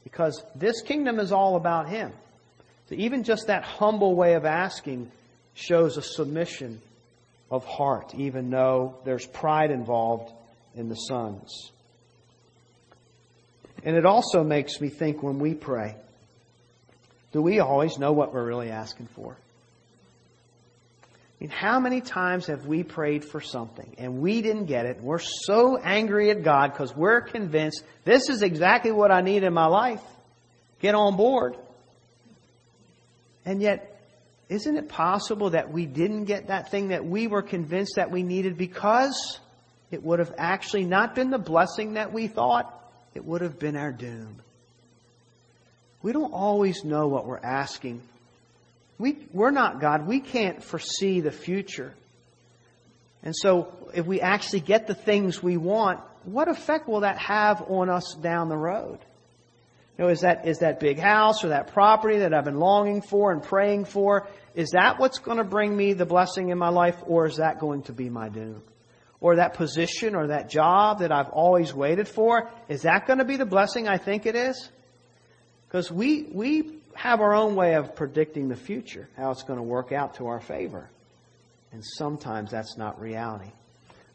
Because 0.04 0.44
this 0.56 0.82
kingdom 0.82 1.20
is 1.20 1.32
all 1.32 1.56
about 1.56 1.90
Him. 1.90 2.12
So 2.90 2.96
even 2.96 3.24
just 3.24 3.48
that 3.48 3.64
humble 3.64 4.16
way 4.16 4.34
of 4.34 4.46
asking 4.46 5.12
shows 5.54 5.98
a 5.98 6.02
submission 6.02 6.82
of 7.50 7.66
heart, 7.66 8.16
even 8.16 8.50
though 8.50 8.96
there's 9.06 9.26
pride 9.26 9.72
involved 9.72 10.32
in 10.76 10.90
the 10.90 10.96
sons. 10.96 11.72
And 13.84 13.96
it 13.96 14.06
also 14.06 14.44
makes 14.44 14.80
me 14.80 14.90
think 14.90 15.22
when 15.22 15.40
we 15.40 15.54
pray, 15.54 15.96
do 17.32 17.42
we 17.42 17.60
always 17.60 17.98
know 17.98 18.12
what 18.12 18.34
we're 18.34 18.46
really 18.46 18.70
asking 18.70 19.08
for? 19.16 19.38
I 21.42 21.46
mean, 21.46 21.50
how 21.50 21.80
many 21.80 22.02
times 22.02 22.46
have 22.48 22.68
we 22.68 22.84
prayed 22.84 23.26
for 23.26 23.42
something 23.42 23.96
and 23.98 24.22
we 24.22 24.44
didn't 24.44 24.66
get 24.66 24.86
it? 24.86 25.02
We're 25.02 25.18
so 25.18 25.76
angry 25.78 26.30
at 26.30 26.44
God 26.44 26.72
because 26.72 26.96
we're 26.96 27.22
convinced 27.22 27.84
this 28.06 28.30
is 28.30 28.44
exactly 28.44 28.92
what 28.92 29.12
I 29.12 29.22
need 29.22 29.42
in 29.42 29.52
my 29.52 29.66
life. 29.66 30.04
Get 30.82 30.94
on 30.94 31.18
board. 31.18 31.58
And 33.44 33.60
yet, 33.60 34.00
isn't 34.50 34.78
it 34.78 34.88
possible 34.88 35.50
that 35.50 35.72
we 35.72 35.88
didn't 35.88 36.26
get 36.26 36.50
that 36.50 36.70
thing 36.70 36.90
that 36.90 37.06
we 37.06 37.26
were 37.26 37.42
convinced 37.42 37.96
that 37.96 38.12
we 38.12 38.22
needed 38.22 38.56
because 38.56 39.40
it 39.90 40.04
would 40.04 40.20
have 40.20 40.36
actually 40.38 40.86
not 40.86 41.16
been 41.16 41.32
the 41.32 41.40
blessing 41.40 41.94
that 41.94 42.14
we 42.14 42.28
thought? 42.28 42.78
it 43.14 43.26
would 43.26 43.42
have 43.42 43.60
been 43.60 43.76
our 43.76 43.92
doom. 43.92 44.42
We 46.02 46.14
don't 46.14 46.34
always 46.34 46.84
know 46.84 47.08
what 47.08 47.26
we're 47.26 47.38
asking. 47.38 48.02
We, 49.02 49.18
we're 49.34 49.52
not 49.52 49.82
God. 49.82 50.08
We 50.08 50.20
can't 50.20 50.64
foresee 50.64 51.22
the 51.22 51.32
future. 51.32 51.94
And 53.24 53.36
so, 53.36 53.74
if 53.94 54.06
we 54.06 54.22
actually 54.22 54.62
get 54.62 54.88
the 54.88 54.96
things 54.96 55.44
we 55.44 55.58
want, 55.58 56.00
what 56.24 56.48
effect 56.48 56.88
will 56.88 57.02
that 57.02 57.18
have 57.18 57.64
on 57.64 57.90
us 57.90 58.16
down 58.22 58.48
the 58.48 58.58
road? 58.58 59.00
You 59.98 60.06
know, 60.06 60.10
is 60.12 60.22
that, 60.22 60.48
is 60.48 60.60
that 60.60 60.80
big 60.80 61.00
house 61.00 61.44
or 61.44 61.50
that 61.50 61.74
property 61.74 62.20
that 62.20 62.34
I've 62.34 62.46
been 62.46 62.60
longing 62.60 63.02
for 63.02 63.32
and 63.32 63.44
praying 63.44 63.86
for, 63.86 64.28
is 64.56 64.70
that 64.72 65.00
what's 65.00 65.20
going 65.20 65.38
to 65.38 65.44
bring 65.44 65.76
me 65.76 65.94
the 65.94 66.06
blessing 66.06 66.50
in 66.50 66.58
my 66.58 66.70
life 66.70 66.98
or 67.06 67.26
is 67.26 67.38
that 67.38 67.60
going 67.60 67.84
to 67.84 67.94
be 67.94 68.10
my 68.10 68.30
doom? 68.30 68.62
or 69.22 69.36
that 69.36 69.54
position 69.54 70.16
or 70.16 70.28
that 70.28 70.50
job 70.50 71.00
that 71.00 71.12
I've 71.12 71.30
always 71.30 71.74
waited 71.74 72.08
for, 72.08 72.50
is 72.68 72.82
that 72.82 73.06
going 73.06 73.20
to 73.20 73.26
be 73.26 73.38
the 73.38 73.46
blessing 73.46 73.88
I 73.88 73.98
think 73.98 74.26
it 74.26 74.36
is? 74.36 74.70
Because 75.68 75.92
we, 75.92 76.24
we 76.24 76.81
have 76.96 77.22
our 77.22 77.34
own 77.34 77.56
way 77.56 77.76
of 77.76 77.96
predicting 77.96 78.50
the 78.50 78.56
future, 78.56 79.08
how 79.18 79.32
it's 79.32 79.44
going 79.44 79.58
to 79.58 79.64
work 79.64 79.92
out 79.92 80.16
to 80.16 80.28
our 80.28 80.40
favor. 80.40 80.90
And 81.72 81.84
sometimes 81.86 82.52
that's 82.52 82.78
not 82.78 83.00
reality. 83.00 83.52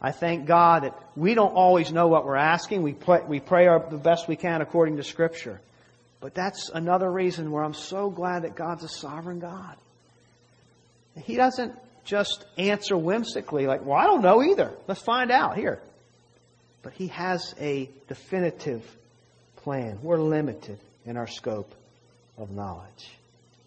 I 0.00 0.12
thank 0.12 0.46
God 0.46 0.82
that 0.82 0.94
we 1.16 1.34
don't 1.34 1.54
always 1.54 1.90
know 1.90 2.08
what 2.08 2.26
we're 2.26 2.36
asking. 2.36 2.82
We 2.82 2.92
pray, 2.92 3.20
we 3.26 3.40
pray 3.40 3.66
our, 3.66 3.88
the 3.88 3.96
best 3.96 4.28
we 4.28 4.36
can 4.36 4.60
according 4.60 4.98
to 4.98 5.04
Scripture. 5.04 5.60
But 6.20 6.34
that's 6.34 6.70
another 6.72 7.10
reason 7.10 7.50
where 7.50 7.64
I'm 7.64 7.74
so 7.74 8.10
glad 8.10 8.42
that 8.42 8.56
God's 8.56 8.84
a 8.84 8.88
sovereign 8.88 9.38
God. 9.38 9.76
He 11.22 11.36
doesn't 11.36 11.74
just 12.04 12.44
answer 12.58 12.96
whimsically, 12.96 13.66
like, 13.66 13.84
well, 13.84 13.96
I 13.96 14.04
don't 14.04 14.22
know 14.22 14.42
either. 14.42 14.72
Let's 14.86 15.02
find 15.02 15.30
out 15.30 15.56
here. 15.56 15.80
But 16.82 16.92
he 16.92 17.08
has 17.08 17.54
a 17.58 17.90
definitive 18.06 18.84
plan. 19.56 19.98
We're 20.02 20.18
limited 20.18 20.78
in 21.06 21.16
our 21.16 21.26
scope 21.26 21.74
of 22.38 22.50
knowledge. 22.50 23.10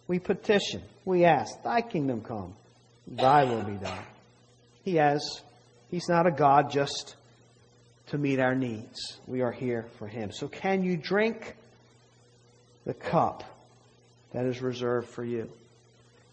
We 0.07 0.19
petition, 0.19 0.81
we 1.05 1.25
ask, 1.25 1.61
Thy 1.63 1.81
kingdom 1.81 2.21
come, 2.21 2.55
Thy 3.07 3.43
will 3.43 3.63
be 3.63 3.75
done. 3.75 4.03
He 4.83 4.95
has, 4.95 5.41
He's 5.91 6.07
not 6.09 6.27
a 6.27 6.31
God 6.31 6.71
just 6.71 7.15
to 8.07 8.17
meet 8.17 8.39
our 8.39 8.55
needs. 8.55 9.17
We 9.27 9.41
are 9.41 9.51
here 9.51 9.85
for 9.97 10.07
Him. 10.07 10.31
So 10.31 10.47
can 10.47 10.83
you 10.83 10.97
drink 10.97 11.55
the 12.85 12.93
cup 12.93 13.43
that 14.33 14.45
is 14.45 14.61
reserved 14.61 15.09
for 15.09 15.23
you? 15.23 15.49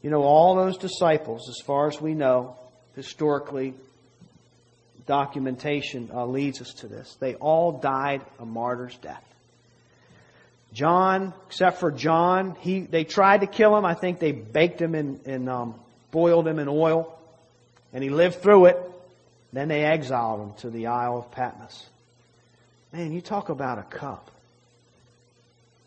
You 0.03 0.11
know, 0.11 0.23
all 0.23 0.55
those 0.55 0.79
disciples, 0.79 1.49
as 1.49 1.65
far 1.67 1.89
as 1.89 2.01
we 2.01 2.15
know, 2.15 2.57
historically, 2.95 3.75
documentation 5.07 6.11
uh, 6.13 6.27
leads 6.27 6.61
us 6.61 6.73
to 6.75 6.89
this. 6.89 7.17
They 7.21 7.35
all 7.35 7.73
died 7.73 8.23
a 8.39 8.47
martyr's 8.47 8.97
death. 8.97 9.25
John, 10.77 11.33
except 11.47 11.81
for 11.81 11.91
John, 11.91 12.55
he 12.61 12.81
they 12.81 13.05
tried 13.05 13.41
to 13.41 13.47
kill 13.47 13.75
him. 13.79 13.87
I 13.87 13.95
think 13.95 14.19
they 14.19 14.33
baked 14.33 14.79
him 14.79 14.95
and, 14.95 15.25
and 15.25 15.49
um, 15.49 15.75
boiled 16.11 16.47
him 16.47 16.59
in 16.59 16.69
oil, 16.69 17.19
and 17.95 18.05
he 18.05 18.11
lived 18.11 18.43
through 18.43 18.67
it. 18.67 18.77
Then 19.55 19.69
they 19.69 19.85
exiled 19.85 20.43
him 20.43 20.53
to 20.59 20.69
the 20.71 20.89
Isle 20.89 21.17
of 21.17 21.31
Patmos. 21.31 21.87
Man, 22.93 23.11
you 23.11 23.23
talk 23.23 23.49
about 23.49 23.79
a 23.79 23.85
cup. 23.85 24.31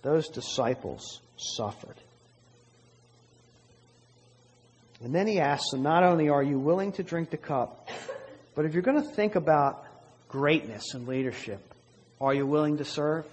Those 0.01 0.27
disciples 0.29 1.21
suffered. 1.37 1.95
And 5.03 5.13
then 5.13 5.27
he 5.27 5.39
asks 5.39 5.69
them, 5.69 5.83
not 5.83 6.03
only 6.03 6.29
are 6.29 6.41
you 6.41 6.57
willing 6.57 6.93
to 6.93 7.03
drink 7.03 7.29
the 7.29 7.37
cup, 7.37 7.89
but 8.55 8.65
if 8.65 8.73
you're 8.73 8.81
going 8.81 9.03
to 9.03 9.09
think 9.15 9.35
about 9.35 9.85
greatness 10.29 10.95
and 10.95 11.07
leadership, 11.07 11.61
are 12.19 12.33
you 12.33 12.47
willing 12.47 12.77
to 12.77 12.85
serve? 12.85 13.25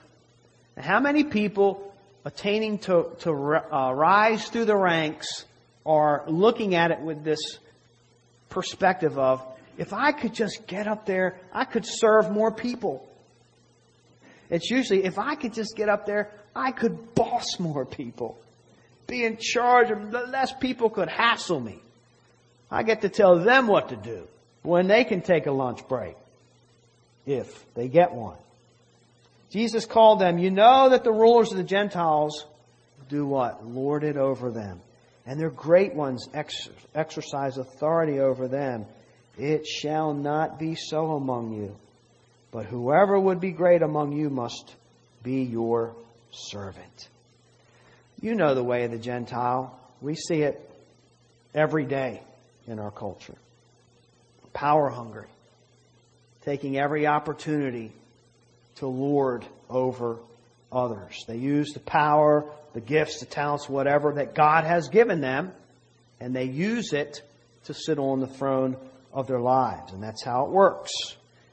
How 0.78 1.00
many 1.00 1.24
people 1.24 1.94
attaining 2.24 2.78
to, 2.80 3.10
to 3.20 3.30
uh, 3.30 3.92
rise 3.92 4.48
through 4.48 4.66
the 4.66 4.76
ranks 4.76 5.44
are 5.86 6.24
looking 6.26 6.74
at 6.74 6.90
it 6.90 7.00
with 7.00 7.24
this 7.24 7.58
perspective 8.50 9.18
of, 9.18 9.42
if 9.78 9.92
I 9.92 10.12
could 10.12 10.34
just 10.34 10.66
get 10.66 10.86
up 10.86 11.06
there, 11.06 11.38
I 11.52 11.64
could 11.64 11.84
serve 11.86 12.30
more 12.30 12.50
people. 12.50 13.06
It's 14.50 14.70
usually, 14.70 15.04
if 15.04 15.18
I 15.18 15.34
could 15.34 15.54
just 15.54 15.76
get 15.76 15.88
up 15.88 16.06
there, 16.06 16.30
I 16.54 16.72
could 16.72 17.14
boss 17.14 17.58
more 17.58 17.84
people. 17.84 18.38
Be 19.06 19.24
in 19.24 19.36
charge 19.38 19.90
of 19.90 20.12
less 20.12 20.52
people 20.52 20.90
could 20.90 21.08
hassle 21.08 21.60
me. 21.60 21.80
I 22.70 22.82
get 22.82 23.02
to 23.02 23.08
tell 23.08 23.38
them 23.38 23.66
what 23.66 23.90
to 23.90 23.96
do 23.96 24.26
when 24.62 24.88
they 24.88 25.04
can 25.04 25.20
take 25.20 25.46
a 25.46 25.52
lunch 25.52 25.86
break. 25.88 26.16
If 27.24 27.64
they 27.74 27.88
get 27.88 28.12
one. 28.12 28.36
Jesus 29.50 29.86
called 29.86 30.20
them, 30.20 30.38
you 30.38 30.50
know 30.50 30.90
that 30.90 31.04
the 31.04 31.12
rulers 31.12 31.52
of 31.52 31.58
the 31.58 31.64
Gentiles 31.64 32.46
do 33.08 33.26
what? 33.26 33.64
Lord 33.64 34.02
it 34.04 34.16
over 34.16 34.50
them. 34.50 34.80
And 35.24 35.40
their 35.40 35.50
great 35.50 35.94
ones 35.94 36.28
ex- 36.34 36.68
exercise 36.94 37.58
authority 37.58 38.20
over 38.20 38.48
them. 38.48 38.86
It 39.38 39.66
shall 39.66 40.14
not 40.14 40.58
be 40.58 40.74
so 40.74 41.12
among 41.12 41.52
you. 41.52 41.76
But 42.50 42.66
whoever 42.66 43.18
would 43.18 43.40
be 43.40 43.50
great 43.50 43.82
among 43.82 44.12
you 44.12 44.30
must 44.30 44.74
be 45.22 45.42
your 45.42 45.94
servant. 46.30 47.08
You 48.20 48.34
know 48.34 48.54
the 48.54 48.64
way 48.64 48.84
of 48.84 48.90
the 48.90 48.98
Gentile. 48.98 49.78
We 50.00 50.14
see 50.14 50.42
it 50.42 50.70
every 51.54 51.84
day 51.84 52.22
in 52.66 52.78
our 52.78 52.90
culture. 52.90 53.34
Power 54.52 54.88
hungry. 54.88 55.28
Taking 56.42 56.78
every 56.78 57.06
opportunity 57.06 57.92
to 58.76 58.86
lord 58.86 59.44
over 59.68 60.18
others. 60.70 61.24
They 61.26 61.36
use 61.36 61.72
the 61.72 61.80
power, 61.80 62.50
the 62.74 62.80
gifts, 62.80 63.20
the 63.20 63.26
talents, 63.26 63.68
whatever 63.68 64.14
that 64.14 64.34
God 64.34 64.64
has 64.64 64.88
given 64.88 65.20
them, 65.20 65.52
and 66.20 66.34
they 66.34 66.44
use 66.44 66.92
it 66.92 67.22
to 67.64 67.74
sit 67.74 67.98
on 67.98 68.20
the 68.20 68.26
throne 68.26 68.76
of 69.12 69.26
their 69.26 69.40
lives. 69.40 69.92
And 69.92 70.02
that's 70.02 70.22
how 70.22 70.44
it 70.46 70.50
works. 70.50 70.92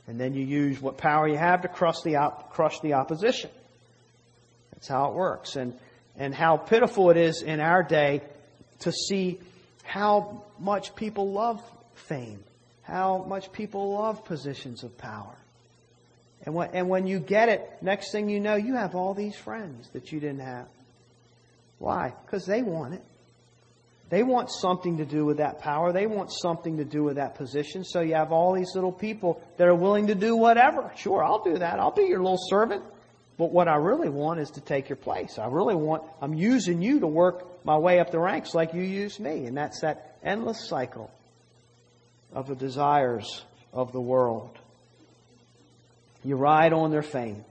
And 0.07 0.19
then 0.19 0.33
you 0.33 0.45
use 0.45 0.81
what 0.81 0.97
power 0.97 1.27
you 1.27 1.37
have 1.37 1.61
to 1.61 1.67
crush 1.67 2.01
the, 2.03 2.17
op- 2.17 2.51
crush 2.51 2.79
the 2.81 2.93
opposition. 2.93 3.49
That's 4.73 4.87
how 4.87 5.11
it 5.11 5.15
works. 5.15 5.55
And, 5.55 5.73
and 6.17 6.35
how 6.35 6.57
pitiful 6.57 7.09
it 7.09 7.17
is 7.17 7.41
in 7.41 7.59
our 7.59 7.83
day 7.83 8.21
to 8.79 8.91
see 8.91 9.39
how 9.83 10.43
much 10.59 10.95
people 10.95 11.31
love 11.31 11.61
fame, 11.93 12.43
how 12.81 13.23
much 13.27 13.51
people 13.51 13.93
love 13.93 14.25
positions 14.25 14.83
of 14.83 14.97
power. 14.97 15.35
And 16.45 16.53
when, 16.53 16.69
and 16.73 16.89
when 16.89 17.07
you 17.07 17.19
get 17.19 17.49
it, 17.49 17.61
next 17.81 18.11
thing 18.11 18.29
you 18.29 18.39
know, 18.39 18.55
you 18.55 18.75
have 18.75 18.95
all 18.95 19.13
these 19.13 19.35
friends 19.35 19.89
that 19.93 20.11
you 20.11 20.19
didn't 20.19 20.41
have. 20.41 20.67
Why? 21.79 22.13
Because 22.25 22.45
they 22.45 22.61
want 22.61 22.93
it. 22.95 23.03
They 24.09 24.23
want 24.23 24.51
something 24.51 24.97
to 24.97 25.05
do 25.05 25.25
with 25.25 25.37
that 25.37 25.59
power. 25.59 25.91
They 25.91 26.05
want 26.05 26.31
something 26.31 26.77
to 26.77 26.85
do 26.85 27.03
with 27.03 27.15
that 27.15 27.35
position. 27.35 27.83
So 27.83 28.01
you 28.01 28.13
have 28.13 28.31
all 28.31 28.53
these 28.53 28.75
little 28.75 28.91
people 28.91 29.41
that 29.57 29.67
are 29.67 29.75
willing 29.75 30.07
to 30.07 30.15
do 30.15 30.35
whatever. 30.35 30.91
Sure, 30.95 31.23
I'll 31.23 31.43
do 31.43 31.57
that. 31.57 31.79
I'll 31.79 31.91
be 31.91 32.03
your 32.03 32.21
little 32.21 32.37
servant. 32.49 32.83
But 33.37 33.51
what 33.51 33.67
I 33.67 33.77
really 33.77 34.09
want 34.09 34.39
is 34.39 34.51
to 34.51 34.61
take 34.61 34.89
your 34.89 34.97
place. 34.97 35.39
I 35.39 35.47
really 35.47 35.73
want, 35.73 36.03
I'm 36.21 36.35
using 36.35 36.81
you 36.81 36.99
to 36.99 37.07
work 37.07 37.65
my 37.65 37.77
way 37.77 37.99
up 37.99 38.11
the 38.11 38.19
ranks 38.19 38.53
like 38.53 38.73
you 38.73 38.83
used 38.83 39.19
me. 39.19 39.45
And 39.45 39.57
that's 39.57 39.81
that 39.81 40.17
endless 40.21 40.67
cycle 40.67 41.09
of 42.33 42.47
the 42.47 42.55
desires 42.55 43.43
of 43.71 43.91
the 43.93 44.01
world. 44.01 44.59
You 46.23 46.35
ride 46.35 46.73
on 46.73 46.91
their 46.91 47.01
fame. 47.01 47.43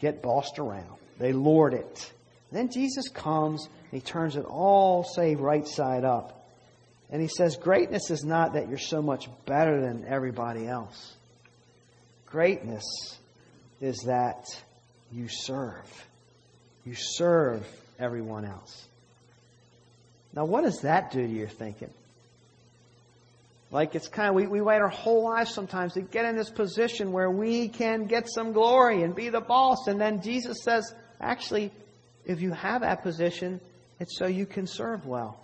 Get 0.00 0.22
bossed 0.22 0.58
around. 0.58 0.96
They 1.18 1.32
lord 1.32 1.74
it. 1.74 2.12
Then 2.50 2.70
Jesus 2.70 3.08
comes 3.08 3.66
and 3.66 4.00
he 4.00 4.06
turns 4.06 4.36
it 4.36 4.44
all, 4.44 5.04
say, 5.04 5.34
right 5.34 5.66
side 5.66 6.04
up. 6.04 6.46
And 7.10 7.20
he 7.20 7.28
says, 7.28 7.56
greatness 7.56 8.10
is 8.10 8.24
not 8.24 8.54
that 8.54 8.68
you're 8.68 8.78
so 8.78 9.02
much 9.02 9.28
better 9.44 9.80
than 9.80 10.06
everybody 10.06 10.66
else. 10.66 11.14
Greatness 12.26 12.84
is 13.80 13.98
that 14.06 14.46
you 15.12 15.28
serve. 15.28 16.06
You 16.84 16.94
serve 16.94 17.66
everyone 17.98 18.46
else. 18.46 18.86
Now, 20.34 20.46
what 20.46 20.64
does 20.64 20.80
that 20.80 21.10
do 21.12 21.20
to 21.20 21.32
your 21.32 21.48
thinking? 21.48 21.92
Like 23.72 23.94
it's 23.94 24.06
kind 24.06 24.28
of, 24.28 24.34
we, 24.34 24.46
we 24.46 24.60
wait 24.60 24.82
our 24.82 24.90
whole 24.90 25.24
lives 25.24 25.52
sometimes 25.52 25.94
to 25.94 26.02
get 26.02 26.26
in 26.26 26.36
this 26.36 26.50
position 26.50 27.10
where 27.10 27.30
we 27.30 27.68
can 27.68 28.04
get 28.04 28.28
some 28.28 28.52
glory 28.52 29.02
and 29.02 29.14
be 29.14 29.30
the 29.30 29.40
boss. 29.40 29.86
And 29.86 29.98
then 29.98 30.20
Jesus 30.20 30.58
says, 30.62 30.94
actually, 31.18 31.72
if 32.26 32.42
you 32.42 32.52
have 32.52 32.82
that 32.82 33.02
position, 33.02 33.60
it's 33.98 34.18
so 34.18 34.26
you 34.26 34.44
can 34.44 34.66
serve 34.66 35.06
well. 35.06 35.40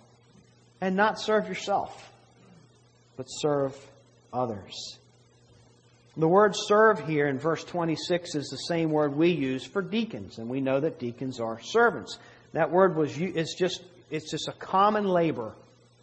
And 0.79 0.95
not 0.95 1.19
serve 1.19 1.47
yourself, 1.47 2.11
but 3.17 3.25
serve 3.25 3.75
others. 4.31 4.99
The 6.15 6.27
word 6.27 6.53
serve 6.55 6.99
here 6.99 7.27
in 7.27 7.39
verse 7.39 7.63
26 7.63 8.35
is 8.35 8.47
the 8.49 8.57
same 8.57 8.91
word 8.91 9.15
we 9.15 9.29
use 9.29 9.65
for 9.65 9.81
deacons, 9.81 10.37
and 10.37 10.49
we 10.49 10.61
know 10.61 10.79
that 10.79 10.99
deacons 10.99 11.39
are 11.39 11.59
servants. 11.61 12.17
That 12.53 12.71
word 12.71 12.95
was, 12.95 13.17
it's 13.17 13.55
just, 13.57 13.81
it's 14.11 14.29
just 14.29 14.47
a 14.47 14.53
common 14.53 15.05
labor, 15.05 15.53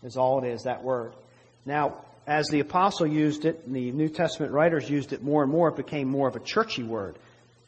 is 0.03 0.17
all 0.17 0.43
it 0.45 0.49
is, 0.49 0.63
that 0.65 0.83
word. 0.83 1.13
Now, 1.65 2.05
as 2.27 2.49
the 2.49 2.61
apostle 2.61 3.07
used 3.07 3.45
it, 3.45 3.63
and 3.67 3.75
the 3.75 3.93
New 3.93 4.09
Testament 4.09 4.53
writers 4.53 4.91
used 4.91 5.13
it 5.13 5.23
more 5.23 5.43
and 5.43 5.53
more, 5.53 5.69
it 5.69 5.77
became 5.77 6.09
more 6.09 6.29
of 6.29 6.37
a 6.37 6.41
churchy 6.41 6.83
word. 6.83 7.17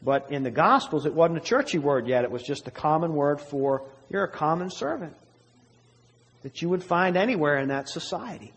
But 0.01 0.31
in 0.31 0.43
the 0.43 0.51
Gospels, 0.51 1.05
it 1.05 1.13
wasn't 1.13 1.39
a 1.39 1.41
churchy 1.41 1.77
word 1.77 2.07
yet. 2.07 2.23
It 2.23 2.31
was 2.31 2.43
just 2.43 2.67
a 2.67 2.71
common 2.71 3.13
word 3.13 3.39
for 3.41 3.83
you're 4.09 4.23
a 4.23 4.31
common 4.31 4.69
servant 4.69 5.15
that 6.43 6.61
you 6.61 6.69
would 6.69 6.83
find 6.83 7.17
anywhere 7.17 7.57
in 7.57 7.69
that 7.69 7.89
society. 7.89 8.53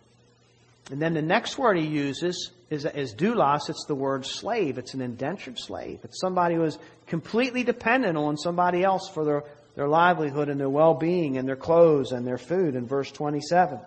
And 0.90 1.00
then 1.00 1.14
the 1.14 1.22
next 1.22 1.58
word 1.58 1.76
he 1.78 1.86
uses 1.86 2.50
is, 2.70 2.84
is 2.84 3.14
doulos. 3.14 3.68
It's 3.68 3.84
the 3.86 3.94
word 3.94 4.26
slave. 4.26 4.78
It's 4.78 4.94
an 4.94 5.00
indentured 5.00 5.58
slave. 5.58 6.00
It's 6.04 6.20
somebody 6.20 6.54
who 6.54 6.64
is 6.64 6.78
completely 7.06 7.62
dependent 7.62 8.16
on 8.16 8.36
somebody 8.36 8.82
else 8.82 9.08
for 9.08 9.24
their, 9.24 9.44
their 9.74 9.88
livelihood 9.88 10.48
and 10.48 10.60
their 10.60 10.70
well-being 10.70 11.38
and 11.38 11.46
their 11.46 11.56
clothes 11.56 12.12
and 12.12 12.26
their 12.26 12.38
food 12.38 12.74
in 12.74 12.86
verse 12.86 13.10
27. 13.10 13.78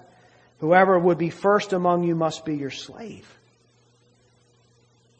Whoever 0.59 0.97
would 0.97 1.17
be 1.17 1.29
first 1.29 1.73
among 1.73 2.03
you 2.03 2.15
must 2.15 2.45
be 2.45 2.55
your 2.55 2.71
slave. 2.71 3.27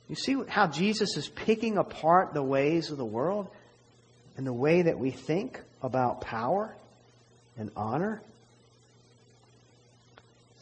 You 0.08 0.16
see 0.16 0.38
how 0.48 0.68
Jesus 0.68 1.18
is 1.18 1.28
picking 1.28 1.78
apart 1.78 2.34
the 2.34 2.44
ways 2.44 2.92
of 2.92 2.98
the 2.98 3.06
world 3.06 3.48
and 4.38 4.46
the 4.46 4.54
way 4.54 4.84
that 4.84 5.00
we 5.00 5.12
think 5.12 5.60
about 5.82 6.22
power 6.22 6.76
and 7.58 7.72
honor? 7.76 8.22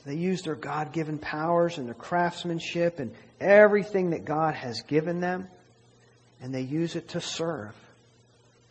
They 0.05 0.15
use 0.15 0.41
their 0.41 0.55
God 0.55 0.91
given 0.91 1.17
powers 1.17 1.77
and 1.77 1.87
their 1.87 1.93
craftsmanship 1.93 2.99
and 2.99 3.13
everything 3.39 4.09
that 4.09 4.25
God 4.25 4.53
has 4.53 4.81
given 4.81 5.21
them, 5.21 5.47
and 6.41 6.53
they 6.53 6.61
use 6.61 6.95
it 6.95 7.09
to 7.09 7.21
serve, 7.21 7.73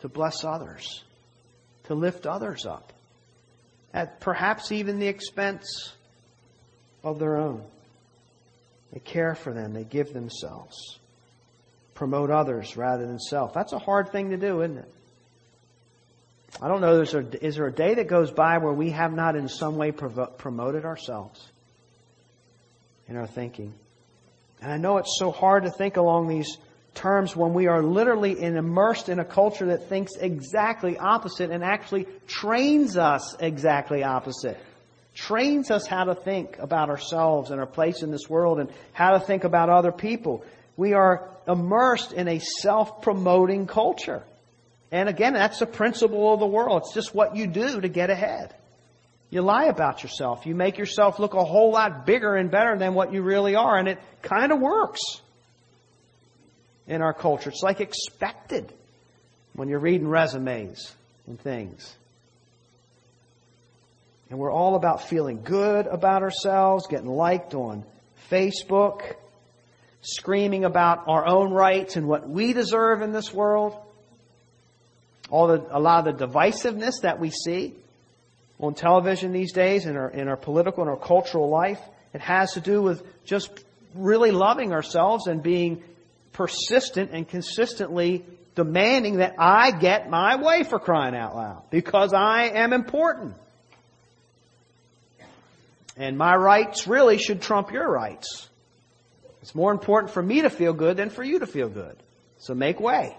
to 0.01 0.07
bless 0.07 0.43
others, 0.43 1.03
to 1.85 1.95
lift 1.95 2.27
others 2.27 2.67
up, 2.67 2.92
at 3.93 4.19
perhaps 4.19 4.71
even 4.71 4.99
the 4.99 5.07
expense 5.07 5.93
of 7.03 7.19
their 7.19 7.37
own. 7.37 7.63
They 8.91 8.99
care 8.99 9.35
for 9.35 9.53
them, 9.53 9.73
they 9.73 9.83
give 9.83 10.13
themselves, 10.13 10.99
promote 11.93 12.29
others 12.29 12.77
rather 12.77 13.05
than 13.05 13.19
self. 13.19 13.53
That's 13.53 13.73
a 13.73 13.79
hard 13.79 14.11
thing 14.11 14.29
to 14.29 14.37
do, 14.37 14.61
isn't 14.61 14.77
it? 14.77 14.93
I 16.61 16.67
don't 16.67 16.81
know, 16.81 17.01
is 17.01 17.11
there, 17.11 17.25
is 17.41 17.55
there 17.55 17.65
a 17.65 17.73
day 17.73 17.95
that 17.95 18.07
goes 18.07 18.31
by 18.31 18.59
where 18.59 18.73
we 18.73 18.91
have 18.91 19.11
not 19.11 19.35
in 19.35 19.47
some 19.49 19.77
way 19.77 19.91
promoted 19.91 20.85
ourselves 20.85 21.43
in 23.07 23.17
our 23.17 23.25
thinking? 23.25 23.73
And 24.61 24.71
I 24.71 24.77
know 24.77 24.97
it's 24.97 25.17
so 25.17 25.31
hard 25.31 25.63
to 25.63 25.71
think 25.71 25.97
along 25.97 26.27
these 26.27 26.57
terms 26.93 27.35
when 27.35 27.53
we 27.53 27.67
are 27.67 27.81
literally 27.81 28.41
immersed 28.41 29.09
in 29.09 29.19
a 29.19 29.25
culture 29.25 29.67
that 29.67 29.89
thinks 29.89 30.13
exactly 30.19 30.97
opposite 30.97 31.49
and 31.49 31.63
actually 31.63 32.07
trains 32.27 32.97
us 32.97 33.35
exactly 33.39 34.03
opposite. 34.03 34.57
Trains 35.15 35.69
us 35.69 35.85
how 35.85 36.05
to 36.05 36.15
think 36.15 36.57
about 36.59 36.89
ourselves 36.89 37.51
and 37.51 37.59
our 37.59 37.67
place 37.67 38.01
in 38.01 38.11
this 38.11 38.29
world 38.29 38.59
and 38.59 38.69
how 38.93 39.11
to 39.11 39.19
think 39.19 39.43
about 39.43 39.69
other 39.69 39.91
people. 39.91 40.43
We 40.75 40.93
are 40.93 41.29
immersed 41.47 42.13
in 42.13 42.27
a 42.27 42.39
self-promoting 42.39 43.67
culture. 43.67 44.23
And 44.91 45.09
again, 45.09 45.33
that's 45.33 45.59
the 45.59 45.65
principle 45.65 46.33
of 46.33 46.39
the 46.39 46.47
world. 46.47 46.83
It's 46.85 46.93
just 46.93 47.15
what 47.15 47.35
you 47.35 47.47
do 47.47 47.81
to 47.81 47.87
get 47.87 48.09
ahead. 48.09 48.55
You 49.29 49.41
lie 49.41 49.65
about 49.65 50.03
yourself. 50.03 50.45
You 50.45 50.53
make 50.53 50.77
yourself 50.77 51.17
look 51.17 51.33
a 51.33 51.43
whole 51.43 51.71
lot 51.71 52.05
bigger 52.05 52.35
and 52.35 52.51
better 52.51 52.77
than 52.77 52.93
what 52.93 53.11
you 53.11 53.23
really 53.23 53.55
are, 53.55 53.75
and 53.77 53.87
it 53.87 53.99
kind 54.21 54.51
of 54.51 54.59
works. 54.59 55.01
In 56.87 57.01
our 57.01 57.13
culture. 57.13 57.49
It's 57.49 57.63
like 57.63 57.81
expected 57.81 58.71
when 59.53 59.69
you're 59.69 59.79
reading 59.79 60.07
resumes 60.07 60.93
and 61.27 61.39
things. 61.39 61.95
And 64.29 64.39
we're 64.39 64.51
all 64.51 64.75
about 64.75 65.07
feeling 65.07 65.41
good 65.43 65.85
about 65.85 66.23
ourselves, 66.23 66.87
getting 66.87 67.09
liked 67.09 67.53
on 67.53 67.83
Facebook, 68.31 69.15
screaming 70.01 70.65
about 70.65 71.03
our 71.07 71.25
own 71.25 71.51
rights 71.51 71.95
and 71.95 72.07
what 72.07 72.27
we 72.27 72.53
deserve 72.53 73.01
in 73.01 73.11
this 73.11 73.33
world. 73.33 73.75
All 75.29 75.47
the, 75.47 75.65
a 75.69 75.79
lot 75.79 76.07
of 76.07 76.17
the 76.17 76.27
divisiveness 76.27 77.01
that 77.03 77.19
we 77.19 77.29
see 77.29 77.73
on 78.59 78.73
television 78.73 79.31
these 79.31 79.53
days 79.53 79.85
in 79.85 79.95
our, 79.95 80.09
in 80.09 80.27
our 80.27 80.37
political 80.37 80.83
and 80.83 80.89
our 80.89 80.97
cultural 80.97 81.49
life, 81.49 81.79
it 82.13 82.21
has 82.21 82.53
to 82.53 82.61
do 82.61 82.81
with 82.81 83.03
just 83.25 83.63
really 83.95 84.31
loving 84.31 84.73
ourselves 84.73 85.27
and 85.27 85.41
being 85.41 85.83
persistent 86.33 87.11
and 87.11 87.27
consistently 87.27 88.25
demanding 88.55 89.17
that 89.17 89.35
I 89.37 89.71
get 89.71 90.09
my 90.09 90.35
way 90.35 90.63
for 90.63 90.79
crying 90.79 91.15
out 91.15 91.35
loud 91.35 91.63
because 91.69 92.13
I 92.13 92.49
am 92.49 92.73
important. 92.73 93.35
And 95.95 96.17
my 96.17 96.35
rights 96.35 96.87
really 96.87 97.17
should 97.17 97.41
trump 97.41 97.71
your 97.71 97.89
rights. 97.89 98.49
It's 99.41 99.53
more 99.53 99.71
important 99.71 100.11
for 100.11 100.23
me 100.23 100.41
to 100.41 100.49
feel 100.49 100.73
good 100.73 100.97
than 100.97 101.09
for 101.09 101.23
you 101.23 101.39
to 101.39 101.47
feel 101.47 101.69
good. 101.69 101.95
So 102.37 102.53
make 102.53 102.79
way. 102.79 103.15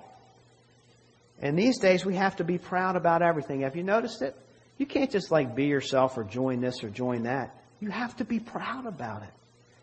And 1.41 1.59
these 1.59 1.79
days 1.79 2.05
we 2.05 2.17
have 2.17 2.37
to 2.37 2.45
be 2.45 2.59
proud 2.59 2.97
about 2.97 3.23
everything. 3.23 3.61
Have 3.61 3.77
you 3.77 3.83
noticed 3.83 4.23
it? 4.23 4.37
You 4.79 4.87
can't 4.87 5.11
just 5.11 5.31
like 5.31 5.55
be 5.55 5.67
yourself 5.67 6.17
or 6.17 6.25
join 6.25 6.61
this 6.61 6.83
or 6.83 6.91
join 6.91 7.25
that. 7.25 7.55
You 7.81 7.91
have 7.91 8.17
to 8.17 8.25
be 8.25 8.41
proud 8.41 8.87
about 8.87 9.23
it. 9.23 9.31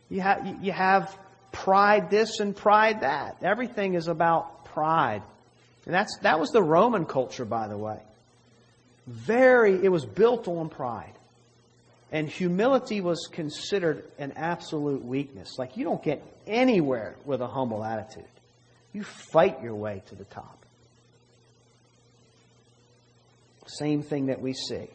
You 0.09 0.21
have, 0.21 0.63
you 0.63 0.71
have 0.71 1.17
pride 1.51 2.09
this 2.09 2.39
and 2.39 2.55
pride 2.55 3.01
that. 3.01 3.37
Everything 3.41 3.95
is 3.95 4.07
about 4.07 4.65
pride. 4.65 5.21
And 5.85 5.93
that's, 5.93 6.17
that 6.21 6.39
was 6.39 6.51
the 6.51 6.61
Roman 6.61 7.05
culture, 7.05 7.45
by 7.45 7.67
the 7.67 7.77
way. 7.77 7.99
Very, 9.07 9.83
it 9.83 9.89
was 9.89 10.05
built 10.05 10.47
on 10.47 10.69
pride. 10.69 11.13
And 12.11 12.27
humility 12.27 13.01
was 13.01 13.27
considered 13.31 14.03
an 14.19 14.33
absolute 14.35 15.03
weakness. 15.03 15.57
Like 15.57 15.77
you 15.77 15.85
don't 15.85 16.03
get 16.03 16.21
anywhere 16.45 17.15
with 17.25 17.41
a 17.41 17.47
humble 17.47 17.83
attitude. 17.83 18.25
You 18.93 19.03
fight 19.03 19.63
your 19.63 19.75
way 19.75 20.03
to 20.07 20.15
the 20.15 20.25
top. 20.25 20.57
Same 23.67 24.03
thing 24.03 24.25
that 24.25 24.41
we 24.41 24.53
see 24.53 24.87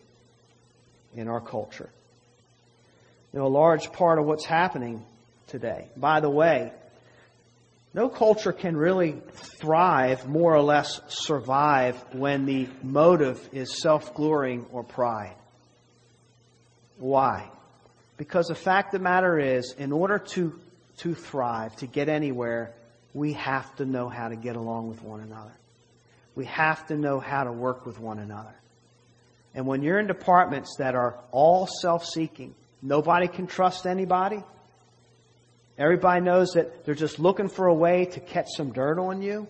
in 1.15 1.29
our 1.29 1.41
culture. 1.41 1.89
You 3.33 3.39
know, 3.39 3.47
a 3.47 3.49
large 3.49 3.91
part 3.93 4.19
of 4.19 4.27
what's 4.27 4.45
happening 4.45 5.05
today. 5.47 5.89
By 5.97 6.21
the 6.21 6.31
way, 6.31 6.73
no 7.95 8.09
culture 8.09 8.53
can 8.53 8.77
really 8.77 9.23
thrive, 9.61 10.29
more 10.29 10.55
or 10.55 10.63
less 10.63 11.01
survive, 11.09 11.97
when 12.13 12.45
the 12.45 12.69
motive 12.83 13.49
is 13.53 13.81
self 13.81 14.15
glorying 14.15 14.67
or 14.71 14.85
pride. 14.85 15.37
Why? 16.99 17.51
Because 18.17 18.49
the 18.49 18.55
fact 18.55 18.95
of 18.95 19.01
the 19.01 19.05
matter 19.05 19.39
is, 19.39 19.75
in 19.79 19.93
order 19.93 20.19
to, 20.19 20.59
to 20.99 21.15
thrive, 21.15 21.77
to 21.77 21.87
get 21.87 22.09
anywhere, 22.09 22.75
we 23.15 23.33
have 23.35 23.75
to 23.77 23.87
know 23.87 24.09
how 24.09 24.29
to 24.29 24.37
get 24.37 24.57
along 24.57 24.89
with 24.89 25.03
one 25.03 25.21
another. 25.21 25.57
We 26.35 26.45
have 26.47 26.87
to 26.89 26.97
know 26.97 27.19
how 27.19 27.45
to 27.45 27.53
work 27.53 27.87
with 27.87 27.99
one 27.99 28.19
another. 28.19 28.55
And 29.55 29.67
when 29.67 29.83
you're 29.83 29.99
in 29.99 30.07
departments 30.07 30.77
that 30.79 30.95
are 30.95 31.19
all 31.33 31.67
self 31.67 32.05
seeking, 32.05 32.55
nobody 32.83 33.27
can 33.27 33.47
trust 33.47 33.87
anybody, 33.87 34.45
everybody 35.79 36.21
knows 36.21 36.53
that 36.53 36.85
they're 36.85 36.95
just 36.95 37.19
looking 37.19 37.49
for 37.49 37.67
a 37.67 37.75
way 37.75 38.07
to 38.07 38.21
catch 38.21 38.47
some 38.57 38.73
dirt 38.73 38.99
on 38.99 39.23
you, 39.23 39.47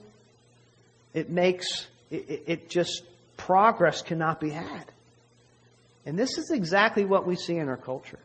it 1.15 1.31
makes, 1.31 1.87
it, 2.11 2.43
it 2.47 2.71
just, 2.71 3.03
progress 3.37 4.03
cannot 4.03 4.41
be 4.41 4.51
had. 4.51 4.85
And 6.05 6.19
this 6.19 6.39
is 6.39 6.51
exactly 6.51 7.05
what 7.05 7.27
we 7.27 7.37
see 7.37 7.57
in 7.57 7.69
our 7.69 7.77
culture. 7.77 8.19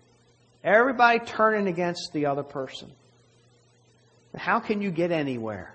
Everybody 0.63 1.19
turning 1.19 1.67
against 1.67 2.11
the 2.13 2.27
other 2.27 2.43
person. 2.43 2.91
How 4.35 4.59
can 4.59 4.81
you 4.81 4.91
get 4.91 5.11
anywhere 5.11 5.73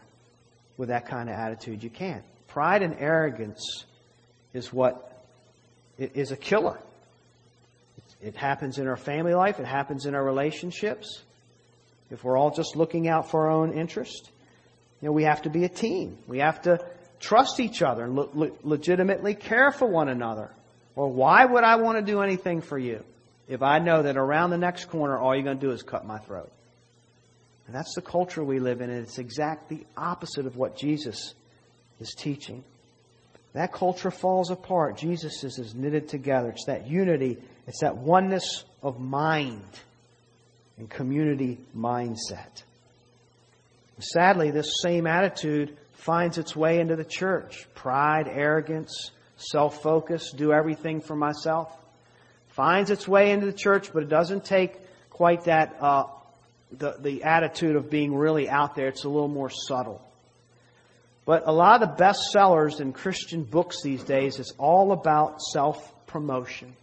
with 0.76 0.88
that 0.88 1.06
kind 1.06 1.28
of 1.28 1.34
attitude? 1.34 1.82
You 1.82 1.90
can't. 1.90 2.24
Pride 2.48 2.82
and 2.82 2.94
arrogance 2.98 3.84
is 4.54 4.72
what 4.72 5.22
is 5.98 6.30
a 6.30 6.36
killer. 6.36 6.78
It 8.22 8.36
happens 8.36 8.78
in 8.78 8.86
our 8.86 8.96
family 8.96 9.34
life. 9.34 9.58
It 9.58 9.66
happens 9.66 10.06
in 10.06 10.14
our 10.14 10.24
relationships. 10.24 11.22
If 12.10 12.24
we're 12.24 12.38
all 12.38 12.50
just 12.50 12.76
looking 12.76 13.08
out 13.08 13.30
for 13.30 13.46
our 13.46 13.50
own 13.50 13.72
interest, 13.72 14.30
you 15.00 15.08
know, 15.08 15.12
we 15.12 15.24
have 15.24 15.42
to 15.42 15.50
be 15.50 15.64
a 15.64 15.68
team. 15.68 16.18
We 16.26 16.38
have 16.38 16.62
to 16.62 16.84
trust 17.20 17.60
each 17.60 17.82
other 17.82 18.04
and 18.04 18.14
le- 18.14 18.28
le- 18.32 18.52
legitimately 18.62 19.34
care 19.34 19.70
for 19.72 19.86
one 19.86 20.08
another. 20.08 20.50
Or 20.94 21.08
why 21.08 21.44
would 21.44 21.64
I 21.64 21.76
want 21.76 21.98
to 21.98 22.04
do 22.04 22.22
anything 22.22 22.60
for 22.62 22.78
you 22.78 23.04
if 23.48 23.62
I 23.62 23.78
know 23.78 24.02
that 24.02 24.16
around 24.16 24.50
the 24.50 24.58
next 24.58 24.86
corner 24.86 25.18
all 25.18 25.34
you're 25.34 25.44
going 25.44 25.58
to 25.58 25.66
do 25.66 25.72
is 25.72 25.82
cut 25.82 26.06
my 26.06 26.18
throat? 26.18 26.50
And 27.66 27.74
that's 27.74 27.94
the 27.94 28.02
culture 28.02 28.44
we 28.44 28.60
live 28.60 28.80
in, 28.80 28.90
and 28.90 29.02
it's 29.02 29.18
exactly 29.18 29.78
the 29.78 29.86
opposite 30.00 30.46
of 30.46 30.56
what 30.56 30.76
Jesus 30.76 31.34
is 32.00 32.14
teaching. 32.16 32.62
That 33.54 33.72
culture 33.72 34.10
falls 34.10 34.50
apart. 34.50 34.98
Jesus 34.98 35.42
is, 35.42 35.58
is 35.58 35.74
knitted 35.74 36.08
together. 36.08 36.50
It's 36.50 36.66
that 36.66 36.86
unity, 36.86 37.38
it's 37.66 37.80
that 37.80 37.96
oneness 37.96 38.64
of 38.82 39.00
mind 39.00 39.64
and 40.78 40.88
community 40.90 41.58
mindset. 41.76 42.62
Sadly, 43.98 44.50
this 44.50 44.70
same 44.82 45.06
attitude 45.06 45.76
finds 45.92 46.38
its 46.38 46.54
way 46.54 46.80
into 46.80 46.96
the 46.96 47.04
church. 47.04 47.66
Pride, 47.74 48.28
arrogance, 48.28 49.10
self 49.36 49.82
focus, 49.82 50.32
do 50.32 50.52
everything 50.52 51.00
for 51.00 51.16
myself. 51.16 51.74
Finds 52.48 52.90
its 52.90 53.08
way 53.08 53.30
into 53.30 53.46
the 53.46 53.52
church, 53.52 53.92
but 53.92 54.02
it 54.02 54.08
doesn't 54.08 54.44
take 54.44 54.76
quite 55.10 55.44
that, 55.44 55.76
uh, 55.80 56.04
the, 56.72 56.96
the 57.00 57.24
attitude 57.24 57.76
of 57.76 57.90
being 57.90 58.14
really 58.14 58.48
out 58.48 58.74
there. 58.74 58.88
It's 58.88 59.04
a 59.04 59.08
little 59.08 59.28
more 59.28 59.50
subtle. 59.50 60.02
But 61.24 61.42
a 61.46 61.52
lot 61.52 61.82
of 61.82 61.88
the 61.88 61.94
best 61.96 62.30
sellers 62.30 62.80
in 62.80 62.92
Christian 62.92 63.42
books 63.42 63.82
these 63.82 64.04
days 64.04 64.38
is 64.38 64.54
all 64.58 64.92
about 64.92 65.40
self 65.40 66.06
promotion. 66.06 66.74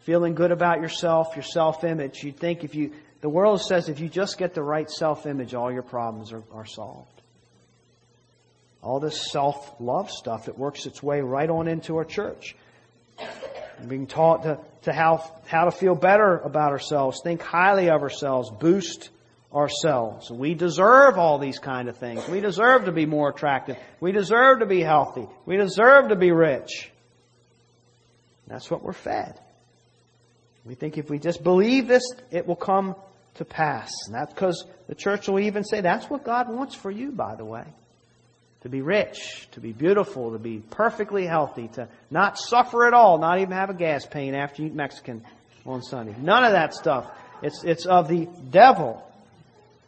Feeling 0.00 0.34
good 0.34 0.50
about 0.50 0.80
yourself, 0.80 1.36
your 1.36 1.42
self 1.42 1.84
image. 1.84 2.22
You'd 2.22 2.38
think 2.38 2.64
if 2.64 2.74
you, 2.74 2.92
the 3.20 3.28
world 3.28 3.60
says 3.60 3.88
if 3.88 4.00
you 4.00 4.08
just 4.08 4.38
get 4.38 4.54
the 4.54 4.62
right 4.62 4.90
self 4.90 5.26
image, 5.26 5.54
all 5.54 5.70
your 5.70 5.82
problems 5.82 6.32
are, 6.32 6.42
are 6.52 6.66
solved. 6.66 7.20
All 8.82 8.98
this 8.98 9.30
self 9.30 9.74
love 9.78 10.10
stuff, 10.10 10.48
it 10.48 10.58
works 10.58 10.86
its 10.86 11.02
way 11.02 11.20
right 11.20 11.50
on 11.50 11.68
into 11.68 11.96
our 11.96 12.04
church. 12.04 12.56
being 13.88 14.06
taught 14.06 14.44
to, 14.44 14.58
to 14.82 14.92
how, 14.92 15.30
how 15.46 15.66
to 15.66 15.70
feel 15.70 15.94
better 15.94 16.38
about 16.38 16.72
ourselves, 16.72 17.20
think 17.22 17.42
highly 17.42 17.90
of 17.90 18.02
ourselves, 18.02 18.50
boost 18.50 19.10
ourselves. 19.52 20.30
We 20.30 20.54
deserve 20.54 21.18
all 21.18 21.38
these 21.38 21.58
kind 21.58 21.88
of 21.88 21.98
things. 21.98 22.26
We 22.26 22.40
deserve 22.40 22.86
to 22.86 22.92
be 22.92 23.04
more 23.04 23.30
attractive. 23.30 23.76
We 24.00 24.12
deserve 24.12 24.60
to 24.60 24.66
be 24.66 24.80
healthy. 24.80 25.26
We 25.44 25.58
deserve 25.58 26.08
to 26.08 26.16
be 26.16 26.30
rich. 26.30 26.90
That's 28.46 28.70
what 28.70 28.82
we're 28.82 28.92
fed. 28.92 29.38
We 30.70 30.76
think 30.76 30.98
if 30.98 31.10
we 31.10 31.18
just 31.18 31.42
believe 31.42 31.88
this, 31.88 32.04
it 32.30 32.46
will 32.46 32.54
come 32.54 32.94
to 33.34 33.44
pass. 33.44 33.90
And 34.06 34.14
that's 34.14 34.32
because 34.32 34.64
the 34.86 34.94
church 34.94 35.26
will 35.26 35.40
even 35.40 35.64
say 35.64 35.80
that's 35.80 36.08
what 36.08 36.22
God 36.22 36.48
wants 36.48 36.76
for 36.76 36.92
you, 36.92 37.10
by 37.10 37.34
the 37.34 37.44
way. 37.44 37.64
To 38.60 38.68
be 38.68 38.80
rich, 38.80 39.48
to 39.50 39.60
be 39.60 39.72
beautiful, 39.72 40.30
to 40.30 40.38
be 40.38 40.60
perfectly 40.60 41.26
healthy, 41.26 41.66
to 41.74 41.88
not 42.08 42.38
suffer 42.38 42.86
at 42.86 42.94
all, 42.94 43.18
not 43.18 43.40
even 43.40 43.50
have 43.50 43.70
a 43.70 43.74
gas 43.74 44.06
pain 44.06 44.36
after 44.36 44.62
you 44.62 44.68
eat 44.68 44.74
Mexican 44.76 45.24
on 45.66 45.82
Sunday. 45.82 46.14
None 46.20 46.44
of 46.44 46.52
that 46.52 46.72
stuff. 46.72 47.10
It's, 47.42 47.64
it's 47.64 47.86
of 47.86 48.06
the 48.06 48.28
devil. 48.50 49.04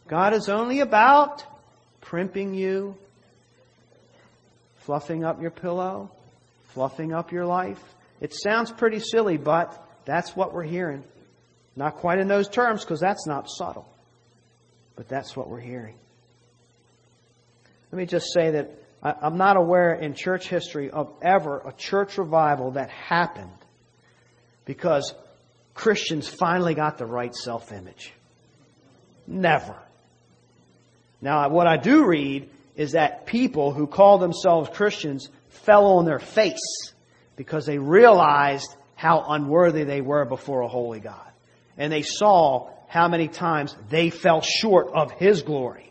God 0.09 0.35
is 0.35 0.49
only 0.49 0.81
about 0.81 1.45
primping 2.01 2.55
you, 2.55 2.97
fluffing 4.79 5.23
up 5.23 5.41
your 5.41 5.53
pillow, 5.53 6.11
fluffing 6.71 7.13
up 7.13 7.31
your 7.31 7.47
life. 7.47 7.81
It 8.21 8.35
sounds 8.35 8.73
pretty 8.73 8.99
silly, 8.99 9.37
but 9.37 9.79
that's 10.05 10.37
what 10.37 10.53
we're 10.53 10.63
hearing. 10.65 11.05
Not 11.77 11.97
quite 11.97 12.19
in 12.19 12.29
those 12.29 12.49
terms 12.49 12.83
because 12.85 13.01
that's 13.01 13.27
not 13.27 13.49
subtle. 13.49 13.89
But 14.97 15.09
that's 15.09 15.37
what 15.37 15.49
we're 15.49 15.61
hearing. 15.61 15.97
Let 17.91 17.99
me 17.99 18.07
just 18.07 18.33
say 18.33 18.53
that 18.53 18.71
I'm 19.03 19.37
not 19.37 19.57
aware 19.57 19.95
in 19.95 20.15
church 20.15 20.49
history 20.49 20.91
of 20.91 21.13
ever 21.23 21.63
a 21.67 21.73
church 21.73 22.19
revival 22.19 22.73
that 22.73 22.91
happened 22.91 23.51
because 24.65 25.15
Christians 25.75 26.29
finally 26.29 26.75
got 26.75 26.99
the 26.99 27.07
right 27.07 27.35
self 27.35 27.73
image. 27.73 28.13
Never. 29.27 29.77
Now, 31.21 31.49
what 31.49 31.67
I 31.67 31.77
do 31.77 32.07
read 32.07 32.49
is 32.77 32.93
that 32.93 33.27
people 33.27 33.73
who 33.73 33.87
call 33.87 34.19
themselves 34.19 34.71
Christians 34.71 35.29
fell 35.49 35.87
on 35.99 36.05
their 36.05 36.19
face 36.19 36.93
because 37.37 37.67
they 37.67 37.79
realized 37.79 38.75
how 39.03 39.25
unworthy 39.31 39.83
they 39.83 40.01
were 40.01 40.25
before 40.25 40.61
a 40.61 40.69
holy 40.69 41.01
God. 41.01 41.29
And 41.77 41.93
they 41.93 42.03
saw 42.03 42.71
how 42.87 43.09
many 43.09 43.27
times 43.27 43.75
they 43.91 44.11
fell 44.11 44.43
short 44.43 44.93
of 44.95 45.11
His 45.11 45.43
glory. 45.43 45.91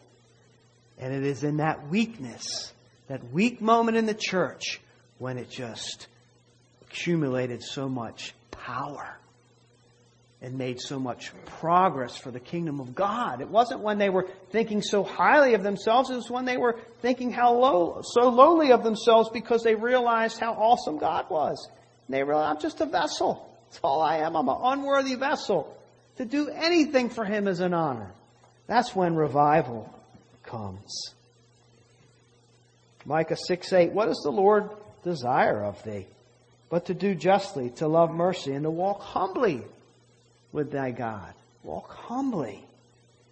And 0.98 1.14
it 1.14 1.26
is 1.26 1.44
in 1.44 1.58
that 1.58 1.90
weakness, 1.90 2.72
that 3.10 3.34
weak 3.34 3.60
moment 3.60 3.98
in 3.98 4.06
the 4.06 4.14
church, 4.14 4.80
when 5.18 5.38
it 5.38 5.50
just 5.50 6.08
accumulated 6.84 7.62
so 7.62 7.90
much 7.90 8.34
power 8.50 9.18
and 10.42 10.58
made 10.58 10.80
so 10.80 10.98
much 10.98 11.34
progress 11.46 12.16
for 12.16 12.32
the 12.32 12.40
kingdom 12.40 12.80
of 12.80 12.96
God. 12.96 13.42
It 13.42 13.50
wasn't 13.50 13.82
when 13.82 13.98
they 13.98 14.10
were 14.10 14.30
thinking 14.52 14.82
so 14.82 15.04
highly 15.04 15.54
of 15.54 15.64
themselves, 15.64 16.10
it 16.10 16.16
was 16.16 16.32
when 16.32 16.46
they 16.46 16.58
were 16.58 16.80
thinking 17.02 17.30
how 17.30 17.56
low, 17.56 18.04
so 18.04 18.30
lowly 18.30 18.72
of 18.72 18.84
themselves 18.84 19.30
because 19.34 19.64
they 19.64 19.76
realized 19.76 20.40
how 20.40 20.54
awesome 20.54 20.98
God 20.98 21.30
was. 21.30 21.70
And 22.12 22.20
they 22.20 22.24
realized, 22.26 22.58
I'm 22.58 22.62
just 22.62 22.82
a 22.82 22.86
vessel. 22.86 23.50
That's 23.70 23.80
all 23.86 24.02
I 24.02 24.18
am. 24.18 24.36
I'm 24.36 24.50
an 24.50 24.58
unworthy 24.62 25.16
vessel. 25.16 25.78
To 26.18 26.26
do 26.26 26.50
anything 26.50 27.10
for 27.10 27.24
Him 27.24 27.48
is 27.48 27.62
an 27.62 27.74
honor. 27.74 28.12
That's 28.68 28.94
when 28.94 29.16
revival 29.16 29.90
comes. 30.44 31.14
Micah 33.06 33.38
6 33.38 33.72
8, 33.72 33.94
what 33.94 34.08
does 34.08 34.20
the 34.26 34.30
Lord 34.30 34.72
desire 35.06 35.64
of 35.64 35.82
thee? 35.86 36.06
But 36.70 36.88
to 36.88 36.94
do 36.94 37.16
justly, 37.16 37.70
to 37.78 37.88
love 37.88 38.12
mercy, 38.12 38.52
and 38.52 38.64
to 38.64 38.70
walk 38.70 39.00
humbly 39.00 39.62
with 40.52 40.70
thy 40.70 40.92
God. 40.92 41.34
Walk 41.64 41.92
humbly. 41.92 42.62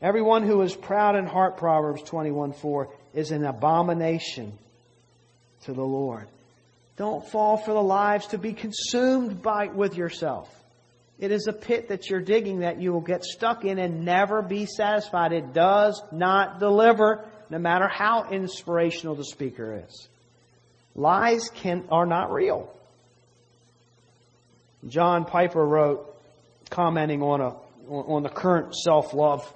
Everyone 0.01 0.43
who 0.43 0.61
is 0.61 0.73
proud 0.73 1.17
in 1.17 1.25
heart, 1.25 1.57
Proverbs 1.57 2.03
21 2.03 2.53
4, 2.53 2.87
is 3.13 3.31
an 3.31 3.43
abomination 3.43 4.57
to 5.65 5.73
the 5.73 5.83
Lord. 5.83 6.29
Don't 6.99 7.25
fall 7.25 7.55
for 7.55 7.71
the 7.71 7.81
lives 7.81 8.27
to 8.27 8.37
be 8.37 8.51
consumed 8.51 9.41
by 9.41 9.67
with 9.67 9.95
yourself. 9.95 10.53
It 11.17 11.31
is 11.31 11.47
a 11.47 11.53
pit 11.53 11.87
that 11.87 12.09
you're 12.09 12.19
digging 12.19 12.59
that 12.59 12.81
you 12.81 12.91
will 12.91 12.99
get 12.99 13.23
stuck 13.23 13.63
in 13.63 13.79
and 13.79 14.03
never 14.03 14.41
be 14.41 14.65
satisfied. 14.65 15.31
It 15.31 15.53
does 15.53 16.03
not 16.11 16.59
deliver, 16.59 17.25
no 17.49 17.57
matter 17.57 17.87
how 17.87 18.29
inspirational 18.29 19.15
the 19.15 19.23
speaker 19.23 19.81
is. 19.87 20.09
Lies 20.93 21.49
can, 21.55 21.85
are 21.89 22.05
not 22.05 22.33
real. 22.33 22.69
John 24.85 25.23
Piper 25.23 25.65
wrote, 25.65 26.13
commenting 26.69 27.23
on, 27.23 27.39
a, 27.39 27.55
on 27.89 28.23
the 28.23 28.29
current 28.29 28.75
self-love 28.75 29.49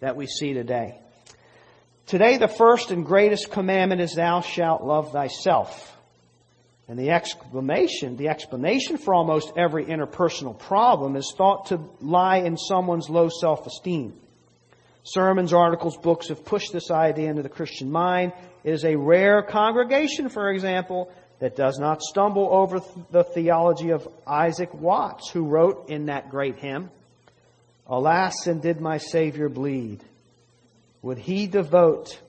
that 0.00 0.16
we 0.16 0.26
see 0.26 0.54
today. 0.54 0.98
Today 2.06 2.36
the 2.36 2.48
first 2.48 2.90
and 2.90 3.06
greatest 3.06 3.52
commandment 3.52 4.00
is 4.00 4.14
thou 4.16 4.40
shalt 4.40 4.82
love 4.82 5.12
thyself. 5.12 5.96
And 6.90 6.98
the 6.98 7.10
explanation, 7.10 8.16
the 8.16 8.30
explanation 8.30 8.98
for 8.98 9.14
almost 9.14 9.52
every 9.56 9.84
interpersonal 9.84 10.58
problem 10.58 11.14
is 11.14 11.32
thought 11.38 11.66
to 11.66 11.78
lie 12.00 12.38
in 12.38 12.56
someone's 12.56 13.08
low 13.08 13.28
self-esteem. 13.28 14.12
Sermons, 15.04 15.52
articles, 15.52 15.96
books 15.96 16.30
have 16.30 16.44
pushed 16.44 16.72
this 16.72 16.90
idea 16.90 17.30
into 17.30 17.44
the 17.44 17.48
Christian 17.48 17.92
mind. 17.92 18.32
It 18.64 18.72
is 18.72 18.84
a 18.84 18.96
rare 18.96 19.40
congregation, 19.40 20.30
for 20.30 20.50
example, 20.50 21.12
that 21.38 21.54
does 21.54 21.78
not 21.78 22.02
stumble 22.02 22.48
over 22.50 22.80
the 23.12 23.22
theology 23.22 23.90
of 23.90 24.08
Isaac 24.26 24.74
Watts, 24.74 25.30
who 25.30 25.44
wrote 25.44 25.90
in 25.90 26.06
that 26.06 26.28
great 26.28 26.58
hymn, 26.58 26.90
Alas, 27.86 28.48
and 28.48 28.60
did 28.60 28.80
my 28.80 28.98
Savior 28.98 29.48
bleed? 29.48 30.02
Would 31.02 31.18
he 31.18 31.46
devote 31.46 32.20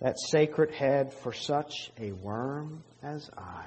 that 0.00 0.20
sacred 0.20 0.70
head 0.70 1.12
for 1.12 1.32
such 1.32 1.90
a 1.98 2.12
worm 2.12 2.84
as 3.02 3.28
I? 3.36 3.64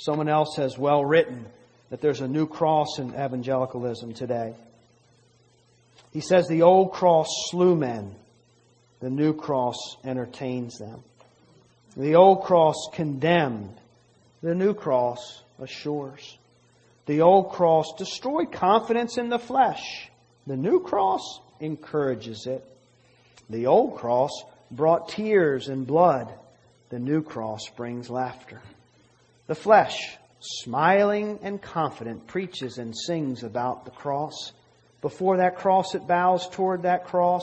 Someone 0.00 0.30
else 0.30 0.56
has 0.56 0.78
well 0.78 1.04
written 1.04 1.44
that 1.90 2.00
there's 2.00 2.22
a 2.22 2.28
new 2.28 2.46
cross 2.46 2.98
in 2.98 3.10
evangelicalism 3.10 4.14
today. 4.14 4.54
He 6.10 6.22
says 6.22 6.48
the 6.48 6.62
old 6.62 6.92
cross 6.92 7.28
slew 7.50 7.76
men, 7.76 8.14
the 9.00 9.10
new 9.10 9.34
cross 9.34 9.76
entertains 10.02 10.78
them. 10.78 11.02
The 11.98 12.14
old 12.14 12.44
cross 12.44 12.88
condemned, 12.94 13.74
the 14.42 14.54
new 14.54 14.72
cross 14.72 15.42
assures. 15.58 16.38
The 17.04 17.20
old 17.20 17.50
cross 17.50 17.92
destroyed 17.98 18.52
confidence 18.52 19.18
in 19.18 19.28
the 19.28 19.38
flesh. 19.38 20.08
The 20.46 20.56
new 20.56 20.80
cross 20.80 21.40
encourages 21.60 22.46
it. 22.46 22.64
The 23.50 23.66
old 23.66 23.98
cross 23.98 24.30
brought 24.70 25.10
tears 25.10 25.68
and 25.68 25.86
blood. 25.86 26.32
The 26.88 26.98
new 26.98 27.22
cross 27.22 27.68
brings 27.76 28.08
laughter. 28.08 28.62
The 29.50 29.56
flesh, 29.56 30.16
smiling 30.38 31.40
and 31.42 31.60
confident, 31.60 32.28
preaches 32.28 32.78
and 32.78 32.96
sings 32.96 33.42
about 33.42 33.84
the 33.84 33.90
cross. 33.90 34.52
Before 35.02 35.38
that 35.38 35.56
cross, 35.56 35.96
it 35.96 36.06
bows 36.06 36.48
toward 36.50 36.82
that 36.82 37.06
cross 37.06 37.42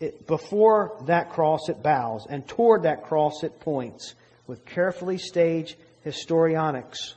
it, 0.00 0.26
before 0.26 0.96
that 1.04 1.28
cross 1.28 1.68
it 1.68 1.82
bows, 1.82 2.26
and 2.30 2.48
toward 2.48 2.84
that 2.84 3.04
cross 3.04 3.44
it 3.44 3.60
points 3.60 4.14
with 4.46 4.64
carefully 4.64 5.18
staged 5.18 5.76
historionics. 6.02 7.12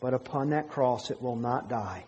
But 0.00 0.12
upon 0.12 0.50
that 0.50 0.68
cross 0.68 1.12
it 1.12 1.22
will 1.22 1.36
not 1.36 1.68
die. 1.68 2.06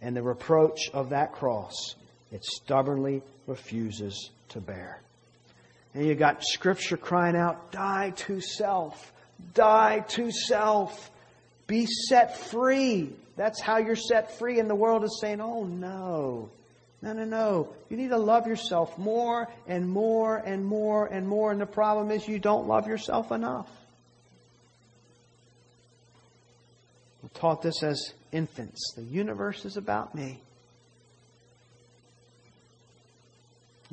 And 0.00 0.16
the 0.16 0.22
reproach 0.22 0.88
of 0.94 1.10
that 1.10 1.32
cross 1.32 1.94
it 2.32 2.42
stubbornly 2.42 3.22
refuses 3.46 4.30
to 4.48 4.62
bear. 4.62 5.02
And 5.92 6.06
you 6.06 6.14
got 6.14 6.42
scripture 6.42 6.96
crying 6.96 7.36
out, 7.36 7.70
die 7.70 8.14
to 8.16 8.40
self, 8.40 9.12
die 9.54 10.00
to 10.08 10.30
self, 10.30 11.10
be 11.66 11.86
set 11.86 12.36
free. 12.36 13.12
That's 13.36 13.60
how 13.60 13.78
you're 13.78 13.96
set 13.96 14.38
free. 14.38 14.60
And 14.60 14.68
the 14.68 14.74
world 14.74 15.04
is 15.04 15.18
saying, 15.20 15.40
oh 15.40 15.64
no, 15.64 16.50
no, 17.02 17.12
no, 17.12 17.24
no. 17.24 17.68
You 17.90 17.96
need 17.96 18.10
to 18.10 18.18
love 18.18 18.46
yourself 18.46 18.96
more 18.96 19.48
and 19.66 19.88
more 19.88 20.36
and 20.36 20.64
more 20.64 21.06
and 21.06 21.28
more. 21.28 21.52
And 21.52 21.60
the 21.60 21.66
problem 21.66 22.10
is 22.10 22.26
you 22.26 22.38
don't 22.38 22.66
love 22.66 22.86
yourself 22.86 23.30
enough. 23.30 23.68
We're 27.22 27.28
taught 27.40 27.62
this 27.62 27.82
as 27.82 28.12
infants. 28.32 28.94
The 28.96 29.02
universe 29.02 29.64
is 29.64 29.76
about 29.76 30.14
me. 30.14 30.40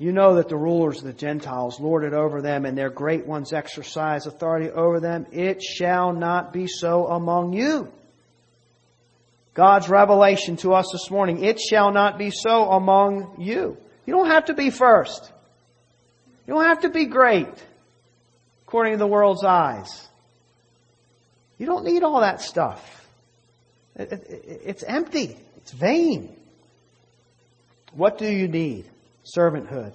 You 0.02 0.12
know 0.12 0.38
that 0.38 0.50
the 0.50 0.58
rulers 0.58 0.98
of 0.98 1.04
the 1.04 1.14
Gentiles 1.14 1.80
lord 1.80 2.04
it 2.04 2.14
over 2.14 2.42
them, 2.42 2.66
and 2.66 2.76
their 2.76 2.90
great 2.90 3.28
ones 3.28 3.54
exercise 3.54 4.26
authority 4.26 4.72
over 4.72 5.00
them. 5.00 5.28
It 5.32 5.62
shall 5.62 6.12
not 6.12 6.52
be 6.52 6.66
so 6.66 7.06
among 7.06 7.54
you. 7.54 7.88
God's 9.54 9.90
revelation 9.90 10.58
to 10.58 10.74
us 10.74 10.88
this 10.92 11.12
morning. 11.12 11.44
It 11.44 11.60
shall 11.60 11.92
not 11.92 12.18
be 12.18 12.32
so 12.32 12.72
among 12.72 13.36
you. 13.38 13.78
You 14.08 14.14
don't 14.16 14.26
have 14.26 14.46
to 14.46 14.56
be 14.56 14.72
first. 14.72 15.32
You 16.48 16.56
don't 16.56 16.66
have 16.66 16.82
to 16.82 16.90
be 16.90 17.06
great 17.06 17.54
according 18.64 18.94
to 18.94 18.98
the 18.98 19.06
world's 19.06 19.44
eyes. 19.44 20.10
You 21.60 21.68
don't 21.68 21.86
need 21.86 22.02
all 22.02 22.22
that 22.22 22.42
stuff. 22.42 23.08
it's 23.96 24.82
empty. 24.82 25.38
It's 25.58 25.74
vain. 25.74 26.36
What 27.94 28.18
do 28.18 28.28
you 28.28 28.48
need? 28.48 28.91
Servanthood. 29.26 29.94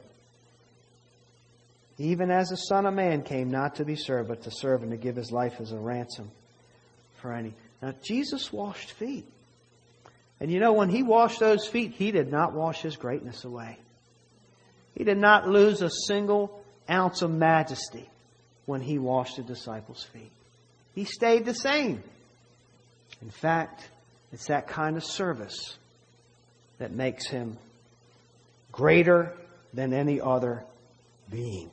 Even 1.99 2.31
as 2.31 2.49
the 2.49 2.57
Son 2.57 2.87
of 2.87 2.95
Man 2.95 3.23
came 3.23 3.51
not 3.51 3.77
to 3.77 3.85
be 3.85 3.97
served, 3.97 4.29
but 4.29 4.43
to 4.43 4.51
serve 4.51 4.83
and 4.83 4.91
to 4.91 4.97
give 4.97 5.17
his 5.17 5.33
life 5.33 5.61
as 5.61 5.73
a 5.73 5.79
ransom 5.79 6.31
for 7.21 7.33
any. 7.33 7.55
Now, 7.81 7.95
Jesus 8.03 8.53
washed 8.53 8.93
feet. 8.93 9.27
And 10.39 10.51
you 10.51 10.61
know, 10.61 10.75
when 10.75 10.91
he 10.91 11.03
washed 11.03 11.41
those 11.41 11.67
feet, 11.67 11.93
he 11.93 12.11
did 12.11 12.31
not 12.31 12.53
wash 12.53 12.83
his 12.83 12.97
greatness 12.97 13.45
away. 13.45 13.79
He 14.95 15.05
did 15.05 15.19
not 15.19 15.49
lose 15.49 15.81
a 15.81 15.91
single 15.91 16.63
ounce 16.89 17.23
of 17.23 17.31
majesty 17.31 18.09
when 18.67 18.81
he 18.81 18.99
washed 18.99 19.37
the 19.37 19.43
disciples' 19.43 20.05
feet. 20.05 20.33
He 20.95 21.05
stayed 21.05 21.45
the 21.45 21.55
same. 21.55 22.03
In 23.23 23.31
fact, 23.31 23.89
it's 24.33 24.47
that 24.47 24.69
kind 24.69 24.97
of 24.97 25.05
service 25.05 25.77
that 26.79 26.93
makes 26.93 27.27
him 27.27 27.57
greater 28.77 29.33
than 29.73 29.95
any 29.95 30.21
other 30.21 30.63
being. 31.31 31.71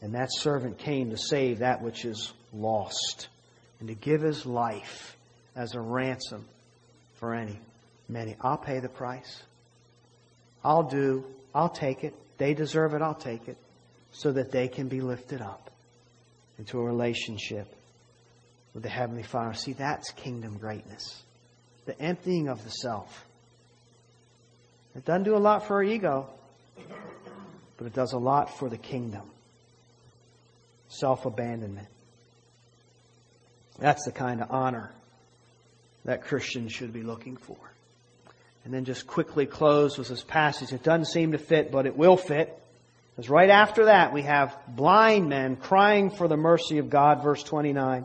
And 0.00 0.14
that 0.14 0.28
servant 0.32 0.78
came 0.78 1.10
to 1.10 1.18
save 1.18 1.58
that 1.58 1.82
which 1.82 2.04
is 2.04 2.32
lost 2.52 3.28
and 3.78 3.88
to 3.88 3.94
give 3.94 4.22
his 4.22 4.46
life 4.46 5.16
as 5.54 5.74
a 5.74 5.80
ransom 5.80 6.46
for 7.18 7.34
any 7.34 7.60
many. 8.08 8.36
I'll 8.40 8.56
pay 8.56 8.80
the 8.80 8.88
price. 8.88 9.42
I'll 10.64 10.84
do, 10.84 11.24
I'll 11.54 11.68
take 11.68 12.04
it. 12.04 12.14
They 12.38 12.54
deserve 12.54 12.94
it, 12.94 13.02
I'll 13.02 13.14
take 13.14 13.46
it. 13.48 13.58
So 14.12 14.32
that 14.32 14.50
they 14.50 14.68
can 14.68 14.88
be 14.88 15.02
lifted 15.02 15.42
up 15.42 15.70
into 16.58 16.78
a 16.78 16.82
relationship 16.82 17.66
with 18.72 18.82
the 18.82 18.88
Heavenly 18.88 19.22
Father. 19.22 19.52
See, 19.52 19.74
that's 19.74 20.10
kingdom 20.12 20.56
greatness. 20.56 21.22
The 21.84 22.00
emptying 22.00 22.48
of 22.48 22.64
the 22.64 22.70
self. 22.70 23.27
It 24.98 25.04
doesn't 25.04 25.22
do 25.22 25.36
a 25.36 25.38
lot 25.38 25.64
for 25.64 25.74
our 25.74 25.82
ego, 25.84 26.28
but 27.76 27.86
it 27.86 27.94
does 27.94 28.14
a 28.14 28.18
lot 28.18 28.58
for 28.58 28.68
the 28.68 28.76
kingdom. 28.76 29.22
Self 30.88 31.24
abandonment. 31.24 31.86
That's 33.78 34.04
the 34.06 34.10
kind 34.10 34.42
of 34.42 34.50
honor 34.50 34.90
that 36.04 36.24
Christians 36.24 36.72
should 36.72 36.92
be 36.92 37.04
looking 37.04 37.36
for. 37.36 37.56
And 38.64 38.74
then 38.74 38.84
just 38.84 39.06
quickly 39.06 39.46
close 39.46 39.96
with 39.96 40.08
this 40.08 40.24
passage. 40.24 40.72
It 40.72 40.82
doesn't 40.82 41.04
seem 41.04 41.30
to 41.30 41.38
fit, 41.38 41.70
but 41.70 41.86
it 41.86 41.96
will 41.96 42.16
fit. 42.16 42.60
Because 43.14 43.30
right 43.30 43.50
after 43.50 43.84
that, 43.84 44.12
we 44.12 44.22
have 44.22 44.58
blind 44.66 45.28
men 45.28 45.54
crying 45.54 46.10
for 46.10 46.26
the 46.26 46.36
mercy 46.36 46.78
of 46.78 46.90
God, 46.90 47.22
verse 47.22 47.44
29. 47.44 48.04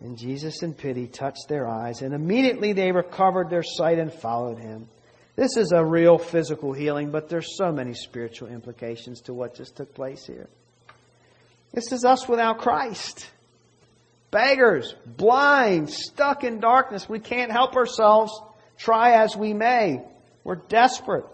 And 0.00 0.16
Jesus, 0.16 0.62
in 0.62 0.72
pity, 0.72 1.06
touched 1.06 1.48
their 1.48 1.68
eyes, 1.68 2.00
and 2.00 2.14
immediately 2.14 2.72
they 2.72 2.90
recovered 2.90 3.50
their 3.50 3.62
sight 3.62 3.98
and 3.98 4.12
followed 4.12 4.58
him. 4.58 4.88
This 5.36 5.56
is 5.56 5.72
a 5.72 5.84
real 5.84 6.18
physical 6.18 6.72
healing, 6.72 7.10
but 7.10 7.28
there's 7.28 7.56
so 7.56 7.70
many 7.70 7.94
spiritual 7.94 8.48
implications 8.48 9.20
to 9.22 9.34
what 9.34 9.54
just 9.54 9.76
took 9.76 9.94
place 9.94 10.26
here. 10.26 10.48
This 11.72 11.92
is 11.92 12.04
us 12.04 12.28
without 12.28 12.58
Christ. 12.58 13.30
Beggars, 14.30 14.94
blind, 15.06 15.90
stuck 15.90 16.44
in 16.44 16.60
darkness. 16.60 17.08
We 17.08 17.20
can't 17.20 17.50
help 17.50 17.76
ourselves, 17.76 18.32
try 18.78 19.22
as 19.22 19.36
we 19.36 19.52
may. 19.52 20.02
We're 20.44 20.56
desperate. 20.56 21.26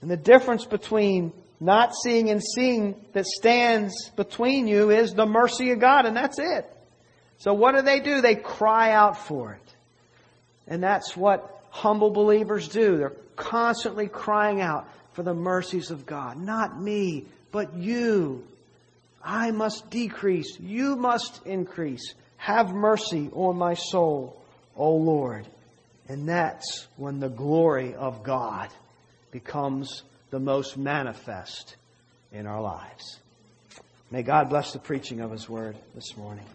And 0.00 0.10
the 0.10 0.16
difference 0.16 0.64
between 0.64 1.32
not 1.60 1.94
seeing 1.94 2.30
and 2.30 2.42
seeing 2.42 2.94
that 3.12 3.24
stands 3.26 4.10
between 4.10 4.68
you 4.68 4.90
is 4.90 5.14
the 5.14 5.26
mercy 5.26 5.70
of 5.70 5.80
God, 5.80 6.06
and 6.06 6.16
that's 6.16 6.38
it. 6.38 6.70
So 7.44 7.52
what 7.52 7.74
do 7.74 7.82
they 7.82 8.00
do? 8.00 8.22
They 8.22 8.36
cry 8.36 8.92
out 8.92 9.18
for 9.18 9.52
it. 9.52 9.74
And 10.66 10.82
that's 10.82 11.14
what 11.14 11.62
humble 11.68 12.08
believers 12.08 12.68
do. 12.68 12.96
They're 12.96 13.12
constantly 13.36 14.08
crying 14.08 14.62
out 14.62 14.88
for 15.12 15.22
the 15.22 15.34
mercies 15.34 15.90
of 15.90 16.06
God. 16.06 16.38
Not 16.38 16.80
me, 16.80 17.26
but 17.52 17.76
you. 17.76 18.46
I 19.22 19.50
must 19.50 19.90
decrease. 19.90 20.58
You 20.58 20.96
must 20.96 21.46
increase. 21.46 22.14
Have 22.38 22.72
mercy 22.72 23.28
on 23.34 23.58
my 23.58 23.74
soul, 23.74 24.40
O 24.74 24.94
Lord. 24.94 25.46
And 26.08 26.26
that's 26.26 26.88
when 26.96 27.20
the 27.20 27.28
glory 27.28 27.94
of 27.94 28.22
God 28.22 28.70
becomes 29.32 30.02
the 30.30 30.40
most 30.40 30.78
manifest 30.78 31.76
in 32.32 32.46
our 32.46 32.62
lives. 32.62 33.18
May 34.10 34.22
God 34.22 34.48
bless 34.48 34.72
the 34.72 34.78
preaching 34.78 35.20
of 35.20 35.30
His 35.30 35.46
Word 35.46 35.76
this 35.94 36.16
morning. 36.16 36.46